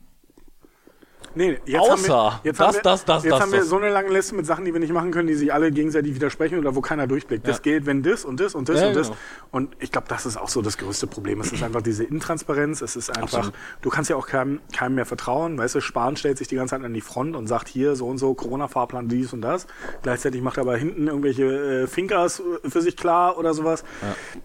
[1.34, 2.02] Nee, jetzt Außer haben
[2.34, 3.68] wir, jetzt das, haben wir, das, das, jetzt das, haben wir das.
[3.68, 6.14] so eine lange Liste mit Sachen, die wir nicht machen können, die sich alle gegenseitig
[6.14, 7.46] widersprechen oder wo keiner durchblickt.
[7.46, 7.62] Das Ja.
[7.62, 9.08] gilt, wenn das und das und das Ja, und das.
[9.08, 9.18] genau.
[9.50, 11.40] Und ich glaube, das ist auch so das größte Problem.
[11.40, 12.82] Es ist einfach diese Intransparenz.
[12.82, 13.52] Es ist einfach, Absolut.
[13.82, 15.56] du kannst ja auch keinem, keinem mehr vertrauen.
[15.58, 18.06] Weißt du, Spahn stellt sich die ganze Zeit an die Front und sagt hier so
[18.08, 19.66] und so, Corona-Fahrplan, dies und das.
[20.02, 21.44] Gleichzeitig macht er aber hinten irgendwelche
[21.82, 23.84] äh, Finkers äh, für sich klar oder sowas.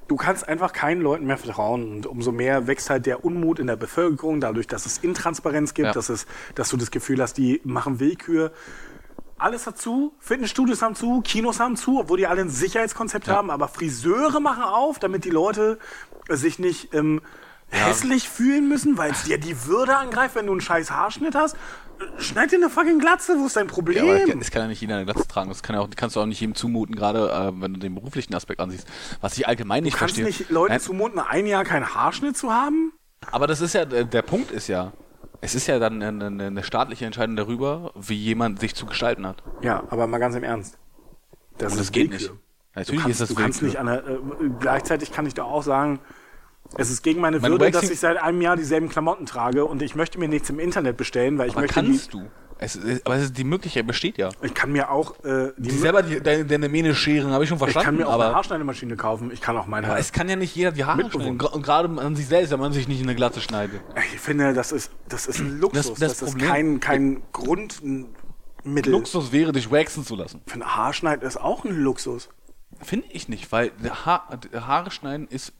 [0.07, 1.91] Du kannst einfach keinen Leuten mehr vertrauen.
[1.93, 5.87] Und umso mehr wächst halt der Unmut in der Bevölkerung, dadurch, dass es Intransparenz gibt,
[5.87, 5.93] Ja.
[5.93, 6.25] dass es,
[6.55, 8.51] dass du das Gefühl hast, die machen Willkür.
[9.37, 13.49] Alles hat zu, Fitnessstudios haben zu, Kinos haben zu, obwohl die alle ein Sicherheitskonzept haben,
[13.49, 15.79] aber Friseure machen auf, damit die Leute
[16.29, 17.21] sich nicht ähm,
[17.67, 21.57] hässlich fühlen müssen, weil es dir die Würde angreift, wenn du einen scheiß Haarschnitt hast.
[22.17, 24.05] Schneid dir eine fucking Glatze, wo ist dein Problem?
[24.05, 25.49] Ja, aber es kann ja nicht jeder eine Glatze tragen.
[25.49, 27.95] Das kann ja auch, kannst du auch nicht jedem zumuten, gerade äh, wenn du den
[27.95, 28.87] beruflichen Aspekt ansiehst.
[29.21, 30.25] Was ich allgemein nicht du kannst verstehe.
[30.25, 32.93] nicht Leuten Nein, zumuten, ein Jahr keinen Haarschnitt zu haben?
[33.31, 34.91] aber das ist ja, der Punkt ist ja,
[35.43, 39.43] es ist ja dann eine, eine, staatliche Entscheidung darüber, wie jemand sich zu gestalten hat.
[39.61, 40.77] Ja, aber mal ganz im Ernst.
[41.57, 42.29] Das, Und das geht Willkür.
[42.29, 42.41] nicht.
[42.75, 43.83] Natürlich kannst, ist das du kannst Willkür.
[43.83, 45.99] nicht an der, äh, gleichzeitig kann ich dir auch sagen,
[46.77, 49.95] es ist gegen meine Würde, dass ich seit einem Jahr dieselben Klamotten trage und ich
[49.95, 52.25] möchte mir nichts im Internet bestellen, weil ich Aber möchte kannst du?
[52.63, 54.29] Es, ist- aber es ist, die Möglichkeit besteht ja.
[54.41, 57.49] ich kann mir auch äh, die, Die selber die, deine, deine Mähne scheren, habe ich
[57.49, 57.99] schon ich kann verstanden.
[58.01, 59.31] mir auch eine aber, Haarschneidemaschine kaufen.
[59.31, 59.87] Ich kann auch meine.
[59.87, 61.39] aber es kann ja nicht jeder die Haare schneiden.
[61.41, 63.81] Und gerade an sich selbst, wenn man sich nicht in eine Glatte schneidet.
[64.13, 65.93] ich finde, das ist das ist ein Luxus.
[65.99, 68.91] Das- Das, das ist kein kein Grundmittel.
[68.91, 70.41] Luxus wäre, dich waxen zu lassen.
[70.45, 72.29] Für ein Haarschneid ist auch ein Luxus.
[72.81, 73.71] Finde ich nicht, weil
[74.05, 75.53] Haar, Haare schneiden ist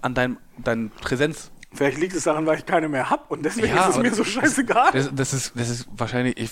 [0.00, 1.50] an deinem, deinem Präsenz.
[1.72, 4.12] Vielleicht liegt es daran, weil ich keine mehr hab und deswegen Ja, ist es mir
[4.12, 4.90] so scheißegal.
[4.92, 6.50] Das, das ist, das ist wahrscheinlich, ich,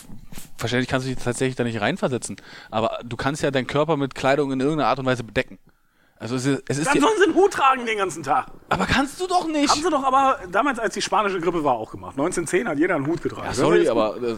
[0.59, 2.37] wahrscheinlich kannst du dich tatsächlich da nicht reinversetzen.
[2.71, 5.59] Aber du kannst ja deinen Körper mit Kleidung in irgendeiner Art und Weise bedecken.
[6.21, 8.47] Also es ist, es ist Dann sollen sie einen Hut tragen den ganzen Tag.
[8.69, 9.71] aber kannst du doch nicht.
[9.71, 12.13] Haben sie doch aber damals, als die spanische Grippe war, auch gemacht.
[12.13, 13.47] 1910 hat jeder einen Hut getragen.
[13.47, 14.37] Ja, sorry, aber äh,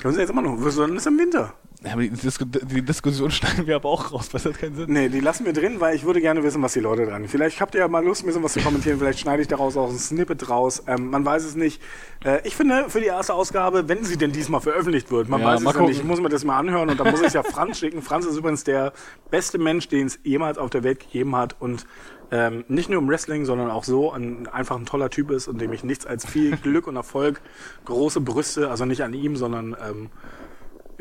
[0.00, 0.56] Können sie jetzt immer noch.
[0.70, 1.54] Sollen es im Winter.
[1.84, 4.86] Ja, aber die, Disku die Diskussion schneiden wir aber auch raus, das hat keinen Sinn.
[4.88, 7.26] Nee, die lassen wir drin, weil ich würde gerne wissen, was die Leute dran.
[7.28, 8.98] Vielleicht habt ihr ja mal Lust, ein bisschen was zu kommentieren.
[8.98, 10.82] Vielleicht schneide ich daraus auch ein Snippet raus.
[10.86, 11.82] Ähm, man weiß es nicht.
[12.24, 15.46] Äh, ich finde, für die erste Ausgabe, wenn sie denn diesmal veröffentlicht wird, man Ja,
[15.48, 17.32] weiß es ja nicht, ich muss mir das mal anhören und dann muss ich es
[17.32, 18.02] ja Franz schicken.
[18.02, 18.92] Franz ist übrigens der
[19.30, 21.86] beste Mensch, den es jemals auf der Welt gegeben hat und
[22.30, 25.60] ähm, nicht nur im Wrestling, sondern auch so ein, einfach ein toller Typ ist und
[25.60, 27.42] dem ich nichts als viel Glück und Erfolg,
[27.84, 30.10] große Brüste, also nicht an ihm, sondern ähm,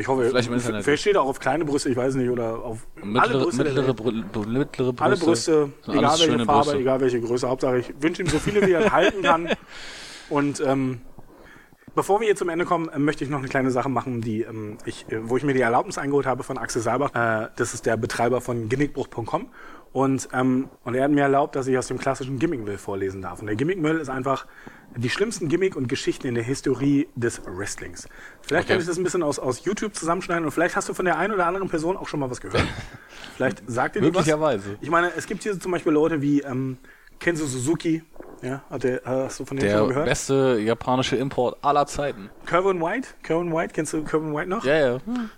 [0.02, 0.50] ich hoffe, Vielleicht
[0.84, 3.64] vielleicht steht er auch auf kleine Brüste, ich weiß nicht, oder auf alle Mittlere, Brüste.
[3.64, 3.92] der mittlere.
[3.92, 5.04] Brü- mittlere Brüste.
[5.04, 6.78] Alle Brüste, egal welche Farbe, Brüste.
[6.80, 7.50] egal welche Größe.
[7.50, 9.50] Hauptsache, ich wünsche ihm so viele, wie er halten kann.
[10.30, 11.02] Und ähm,
[11.96, 14.42] bevor wir hier zum Ende kommen, äh, möchte ich noch eine kleine Sache machen, die
[14.42, 17.14] ähm, ich, äh, wo ich mir die Erlaubnis eingeholt habe von Axel Seibach.
[17.16, 19.50] Äh, das ist der Betreiber von gimmickbruch.com.
[19.94, 23.42] Und, ähm, und er hat mir erlaubt, dass ich aus dem klassischen Gimmickmüll vorlesen darf.
[23.42, 24.48] Und der Gimmickmüll ist einfach
[24.96, 28.08] die schlimmsten Gimmick und Geschichten in der Historie des Wrestlings.
[28.42, 28.74] Vielleicht Okay.
[28.74, 31.18] kann ich das ein bisschen aus, aus YouTube zusammenschneiden und vielleicht hast du von der
[31.18, 32.64] einen oder anderen Person auch schon mal was gehört.
[33.36, 34.12] vielleicht sagt ihr was.
[34.12, 34.78] Möglicherweise.
[34.80, 36.78] Ich meine, es gibt hier zum Beispiel Leute wie ähm,
[37.22, 38.04] Kenzo Suzuki.
[38.44, 40.06] Ja, hat der, hast du von dem schon Der gehört?
[40.08, 42.32] beste japanische Import aller Zeiten.
[42.48, 43.10] Kerwin White.
[43.22, 44.66] Kerwin White, kennst du Kerwin White noch?
[44.66, 44.98] Ja, ja.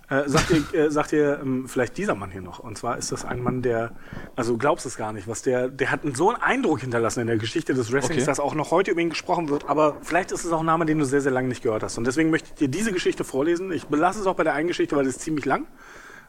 [0.10, 2.60] Äh, sagt dir, äh, sagt dir ähm, vielleicht dieser Mann hier noch.
[2.60, 3.92] Und zwar ist das ein Mann, der,
[4.38, 7.28] also du glaubst es gar nicht, was der, der hat so einen Eindruck hinterlassen in
[7.28, 8.32] der Geschichte des Wrestlings, Okay.
[8.32, 9.68] dass auch noch heute über ihn gesprochen wird.
[9.70, 11.98] Aber vielleicht ist es auch ein Name, den du sehr, sehr lange nicht gehört hast.
[11.98, 13.70] Und deswegen möchte ich dir diese Geschichte vorlesen.
[13.74, 15.68] Ich belasse es auch bei der einen Geschichte, weil es ist ziemlich lang.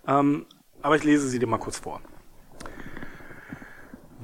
[0.09, 0.47] Ähm,
[0.83, 2.01] aber ich lese sie dir mal kurz vor.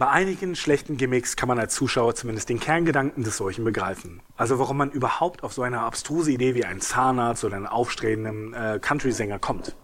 [0.01, 4.23] Bei einigen schlechten Gimmicks kann man als Zuschauer zumindest den Kerngedanken des solchen begreifen.
[4.35, 8.55] Also warum man überhaupt auf so eine abstruse Idee wie einen Zahnarzt oder einen aufstrebenden
[8.55, 9.77] äh, Country-Sänger kommt.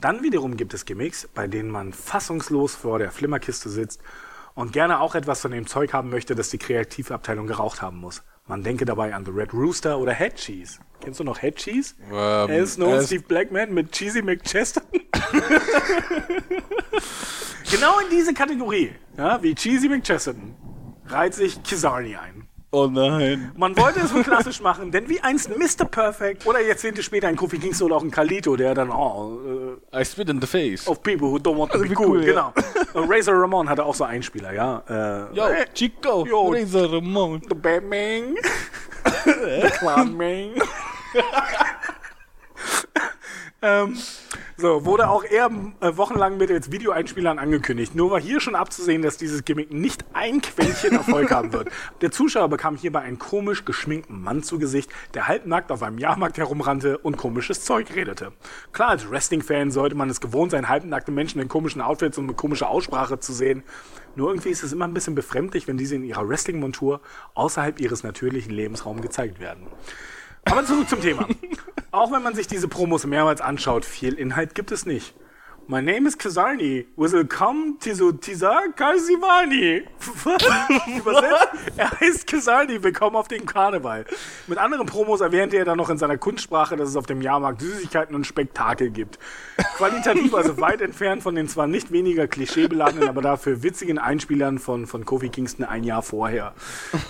[0.00, 4.00] Dann wiederum gibt es Gimmicks, bei denen man fassungslos vor der Flimmerkiste sitzt
[4.54, 8.22] und gerne auch etwas von dem Zeug haben möchte, das die Kreativabteilung geraucht haben muss.
[8.48, 10.78] Man denke dabei an The Red Rooster oder Head Cheese.
[11.00, 11.94] Kennst du noch Head Cheese?
[12.10, 12.14] Ähm,
[12.50, 14.80] er ist no er ist- Steve Blackman mit Cheesy McChester.
[17.70, 20.54] genau in diese Kategorie, ja, wie Cheesy McChesterton,
[21.06, 22.47] reiht sich Kizarni ein.
[22.70, 23.50] Oh nein.
[23.56, 25.86] Man wollte es so klassisch machen, denn wie einst Mr.
[25.86, 30.04] Perfect oder Jahrzehnte später ein Kofi Kingston oder auch ein Kalito, der dann oh, I
[30.04, 30.86] spit in the face.
[30.86, 32.26] of people who don't want to be Also Wie cool, cool, ja.
[32.26, 32.52] genau.
[32.92, 34.82] Und Razor Ramon hatte auch so Einspieler, ja.
[34.86, 36.50] Äh, Yo, hey, Chico, Yo.
[36.50, 37.40] Razor Ramon.
[37.48, 38.36] The Batman.
[39.24, 40.50] The Clownman.
[43.62, 43.96] ähm,
[44.60, 45.50] so, wurde auch eher
[45.80, 47.94] äh, wochenlang mit jetzt Videoeinspielern angekündigt.
[47.94, 51.68] Nur war hier schon abzusehen, dass dieses Gimmick nicht ein Quäntchen Erfolg haben wird.
[52.00, 56.38] Der Zuschauer bekam hierbei einen komisch geschminkten Mann zu Gesicht, der halbnackt auf einem Jahrmarkt
[56.38, 58.32] herumrannte und komisches Zeug redete.
[58.72, 62.36] Klar, als Wrestling-Fan sollte man es gewohnt sein, halbnackte Menschen in komischen Outfits und mit
[62.36, 63.62] komischer Aussprache zu sehen.
[64.16, 67.00] Nur irgendwie ist es immer ein bisschen befremdlich, wenn diese in ihrer Wrestling-Montur
[67.34, 69.68] außerhalb ihres natürlichen Lebensraums gezeigt werden.
[70.50, 71.26] Aber zurück zum Thema.
[71.90, 75.14] Auch wenn man sich diese Promos mehrmals anschaut, viel Inhalt gibt es nicht.
[75.70, 76.86] My name is Kazarni.
[76.96, 79.82] To Tisa Kasivani.
[80.98, 82.82] Übersetzt, er heißt Kazarni.
[82.82, 84.06] Willkommen auf dem Karneval.
[84.46, 87.60] Mit anderen Promos erwähnte er dann noch in seiner Kunstsprache, dass es auf dem Jahrmarkt
[87.60, 89.18] Süßigkeiten und Spektakel gibt.
[89.76, 94.86] Qualitativ also weit entfernt von den zwar nicht weniger klischeebeladenen, aber dafür witzigen Einspielern von,
[94.86, 96.54] von Kofi Kingston ein Jahr vorher.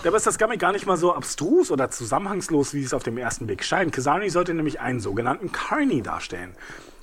[0.03, 3.19] Dabei ist das Gimmick gar nicht mal so abstrus oder zusammenhangslos, wie es auf dem
[3.19, 3.93] ersten Blick scheint.
[3.93, 6.57] Kazarni sollte nämlich einen sogenannten Carney darstellen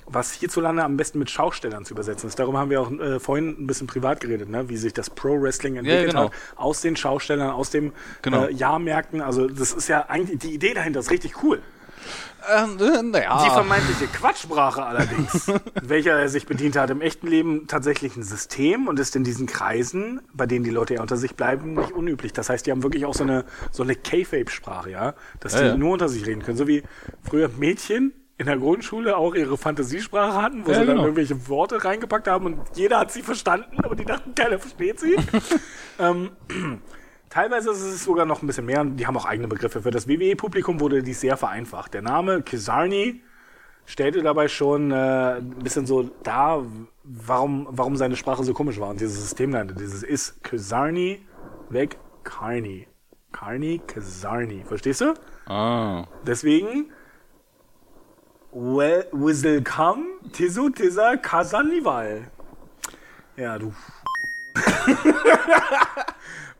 [0.06, 2.38] was hierzulande am besten mit Schaustellern zu übersetzen ist.
[2.38, 4.68] Darum haben wir auch äh, vorhin ein bisschen privat geredet, ne?
[4.68, 6.24] wie sich das Pro-Wrestling entwickelt genau.
[6.26, 6.32] hat.
[6.56, 7.92] Aus den Schaustellern, aus den
[8.22, 8.44] Genau.
[8.44, 9.20] äh, Jahrmärkten.
[9.20, 11.60] Also das ist ja eigentlich, die Idee dahinter ist richtig cool.
[12.54, 13.50] Ähm, äh, Die naja.
[13.50, 15.50] vermeintliche Quatschsprache allerdings,
[15.82, 19.46] welcher er sich bedient hat, im echten Leben tatsächlich ein System und ist in diesen
[19.48, 22.32] Kreisen, bei denen die Leute ja unter sich bleiben, nicht unüblich.
[22.32, 25.66] Das heißt, die haben wirklich auch so eine, so eine K-Fape-Sprache, ja, dass Ja, die
[25.68, 25.76] ja.
[25.76, 26.56] nur unter sich reden können.
[26.56, 26.84] So wie
[27.28, 31.02] früher Mädchen in der Grundschule auch ihre Fantasiesprache hatten, wo Ja, sie dann genau.
[31.04, 35.16] irgendwelche Worte reingepackt haben und jeder hat sie verstanden, aber die dachten, keiner versteht sie.
[35.98, 36.30] ähm,
[37.28, 38.80] Teilweise ist es sogar noch ein bisschen mehr.
[38.80, 39.82] und Die haben auch eigene Begriffe.
[39.82, 41.92] Für das WWE-Publikum wurde dies sehr vereinfacht.
[41.92, 43.20] Der Name Kizarni
[43.84, 46.64] stellte dabei schon äh, ein bisschen so dar,
[47.04, 48.88] warum, warum seine Sprache so komisch war.
[48.90, 51.26] Und dieses System dahinter, dieses ist Kizarni
[51.68, 52.86] weg Carney.
[53.32, 54.62] Carney, Kizarni.
[54.64, 55.14] Verstehst du?
[55.46, 56.06] Ah.
[56.26, 56.90] Deswegen
[58.56, 62.22] well, Welcome Tisu Tisa Kasanival.
[63.36, 63.74] Ja, du.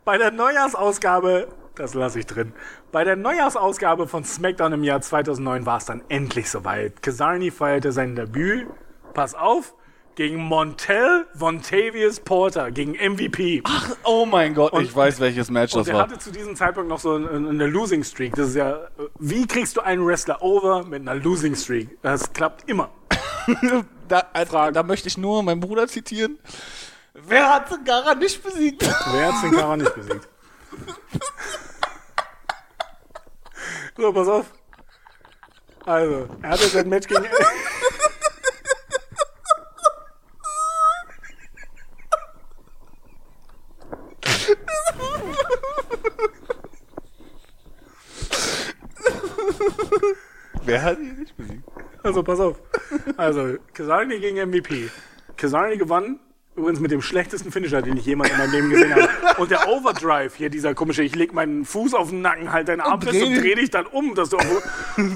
[0.04, 2.52] Bei der Neujahrsausgabe, das lasse ich drin.
[2.92, 7.02] Bei der Neujahrsausgabe von SmackDown im Jahr 2009 war es dann endlich soweit.
[7.02, 8.66] Kazarni feierte sein Debüt.
[9.14, 9.72] Pass auf.
[10.16, 13.62] Gegen Montel Vontavious Porter, gegen MVP.
[14.02, 16.02] Oh mein Gott, Und- ich weiß, welches Match Und das er war.
[16.04, 18.34] hatte zu diesem Zeitpunkt noch so eine, Losing Streak.
[18.34, 18.88] Das ist ja,
[19.18, 21.98] wie kriegst du einen Wrestler over mit einer Losing Streak?
[22.02, 22.90] Das klappt immer.
[24.08, 26.38] Da, äh, da möchte ich nur meinen Bruder zitieren.
[27.12, 28.88] Wer hat Gara nicht besiegt?
[29.12, 30.28] Wer hat den Kara nicht besiegt?
[33.96, 34.46] So, pass auf.
[35.86, 37.24] Also, er hatte sein Match gegen.
[50.64, 51.62] Wer hat ihn nicht besiegt?
[52.02, 52.60] Also, pass auf.
[53.16, 54.90] Also, Kesarni gegen MVP.
[55.36, 56.18] Kesarni gewann.
[56.56, 59.08] Übrigens mit dem schlechtesten Finisher, den ich jemals in meinem Leben gesehen habe.
[59.38, 62.80] Und der Overdrive hier, dieser komische, ich leg meinen Fuß auf den Nacken, halt deinen
[62.80, 63.40] Arm fest und dich.
[63.40, 64.14] dreh dich dann um.
[64.14, 64.62] Dass du auch,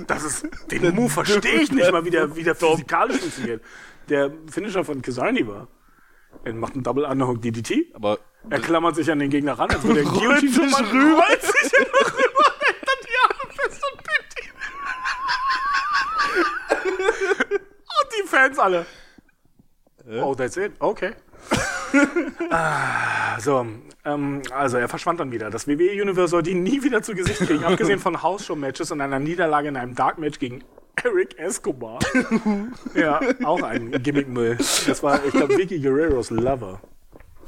[0.06, 3.62] das ist, den Move verstehe ich nicht mal, wie der, wie der physikalisch funktioniert.
[4.10, 5.66] Der Finisher von Kesarni war.
[6.44, 7.86] Er macht einen Double Underhook DDT.
[7.94, 8.18] Aber
[8.48, 11.22] Er klammert sich an den Gegner ran, als würde er Rollt Guillotine sich rüber.
[11.22, 14.52] rollt sich immer rüber, hält dann die Arme fest und pinnt ihn.
[17.84, 18.86] Und die Fans alle.
[20.22, 20.72] Oh, that's it?
[20.78, 21.12] Okay.
[22.50, 23.66] ah, so,
[24.04, 25.50] ähm, also er verschwand dann wieder.
[25.50, 29.68] Das WWE-Universe sollte ihn nie wieder zu Gesicht kriegen, abgesehen von House-Show-Matches und einer Niederlage
[29.68, 30.62] in einem Dark-Match gegen
[31.04, 31.98] Eric Escobar.
[32.94, 34.56] ja, auch ein Gimmick-Müll.
[34.56, 36.80] Das war, ich glaube, Vicky Guerreros Lover.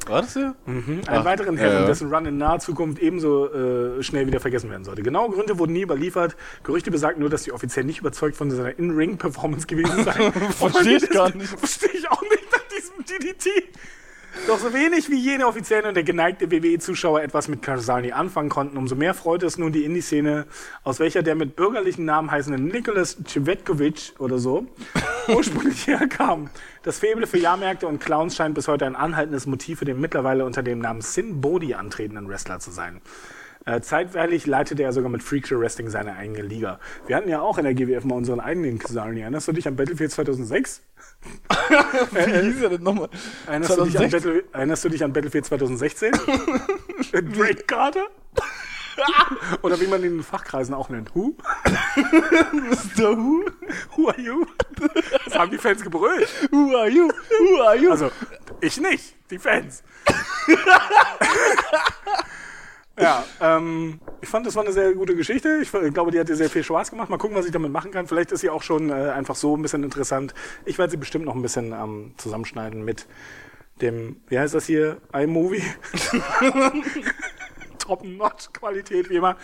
[0.06, 0.54] war das ja?
[0.66, 1.86] Einen Ach, weiteren ja, Herren, ja.
[1.86, 5.02] dessen Run in naher Zukunft ebenso äh, schnell wieder vergessen werden sollte.
[5.02, 6.36] Genaue Gründe wurden nie überliefert.
[6.64, 10.32] Gerüchte besagten nur, dass sie offiziell nicht überzeugt von seiner In-Ring-Performance gewesen seien.
[10.52, 11.48] Verstehe ich gar nicht.
[11.58, 13.48] Verstehe ich auch nicht nach diesem DDT.
[14.46, 18.76] Doch so wenig wie jene Offiziellen und der geneigte WWE-Zuschauer etwas mit Karzani anfangen konnten,
[18.76, 20.46] umso mehr freute es nun die Indie-Szene,
[20.84, 24.66] aus welcher der mit bürgerlichen Namen heißende Nicholas Cvetkovic oder so
[25.28, 26.50] ursprünglich herkam.
[26.82, 30.44] Das Faible für Jahrmärkte und Clowns scheint bis heute ein anhaltendes Motiv für den mittlerweile
[30.44, 33.00] unter dem Namen Sin Bodhi antretenden Wrestler zu sein.
[33.64, 36.80] Äh, zeitweilig leitete er sogar mit Freakshow Wrestling seine eigene Liga.
[37.06, 39.20] Wir hatten ja auch in der GWF mal unseren eigenen Kazarni.
[39.20, 40.82] Erinnerst du dich an Battlefield 2006?
[42.10, 43.08] Wie hieß er denn nochmal?
[43.46, 44.24] Erinnerst du, dich an 2006?
[44.24, 46.12] Battle, erinnerst du dich an Battlefield 2016?
[47.12, 48.06] Drake Carter?
[49.62, 51.14] Oder wie man ihn in Fachkreisen auch nennt.
[51.14, 51.34] Who?
[52.52, 53.16] Mr.
[53.16, 53.44] Who?
[53.96, 54.46] Who are you?
[55.24, 56.28] Das haben die Fans gebrüllt.
[56.50, 57.08] Who are you?
[57.08, 57.90] Who are you?
[57.90, 58.10] Also,
[58.60, 59.82] ich nicht, die Fans.
[62.98, 65.60] Ja, ähm, ich fand, das war eine sehr gute Geschichte.
[65.62, 67.08] Ich glaube, die hat dir sehr viel Spaß gemacht.
[67.08, 68.06] Mal gucken, was ich damit machen kann.
[68.06, 70.34] Vielleicht ist sie auch schon äh, einfach so ein bisschen interessant.
[70.64, 73.06] Ich werde sie bestimmt noch ein bisschen ähm, zusammenschneiden mit
[73.80, 75.62] dem, wie heißt das hier, iMovie?
[77.78, 79.36] Top-Notch-Qualität, wie immer.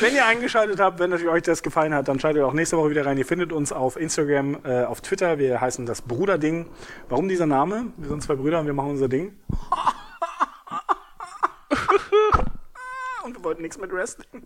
[0.00, 3.06] Wenn ihr eingeschaltet habt, wenn euch das gefallen hat, dann schaltet auch nächste Woche wieder
[3.06, 3.18] rein.
[3.18, 5.38] Ihr findet uns auf Instagram, äh, auf Twitter.
[5.38, 6.66] Wir heißen das Bruderding.
[7.08, 7.92] Warum dieser Name?
[7.96, 9.36] Wir sind zwei Brüder und wir machen unser Ding.
[13.24, 14.44] und wir wollten nichts mit Wrestling.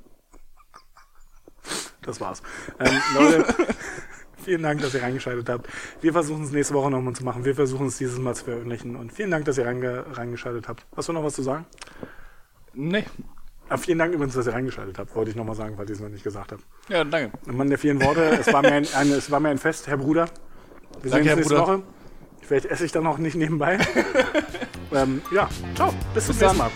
[2.02, 2.42] Das war's.
[2.78, 3.44] Ähm, Leute,
[4.42, 5.68] vielen Dank, dass ihr reingeschaltet habt.
[6.00, 7.44] Wir versuchen es nächste Woche nochmal zu machen.
[7.44, 8.96] Wir versuchen es dieses Mal zu veröffentlichen.
[8.96, 10.86] Und vielen Dank, dass ihr reinge reingeschaltet habt.
[10.96, 11.66] Hast du noch was zu sagen?
[12.72, 13.04] Nee.
[13.68, 16.00] Ah, vielen Dank übrigens, dass ihr reingeschaltet habt, wollte ich nochmal sagen, weil ich es
[16.00, 16.62] noch nicht gesagt habe.
[16.88, 17.36] Ja, danke.
[17.44, 19.98] Mann der vielen Worte, es war mir ein, ein, es war mir ein Fest, Herr
[19.98, 20.26] Bruder.
[21.02, 21.78] Wir Danke, sehen Herr uns nächste Bruder.
[21.78, 21.82] Woche.
[22.40, 23.78] Vielleicht esse ich dann noch nicht nebenbei.
[24.92, 26.56] ähm, ja, ciao, bis zum Bis nächsten dann.
[26.56, 26.70] Mal.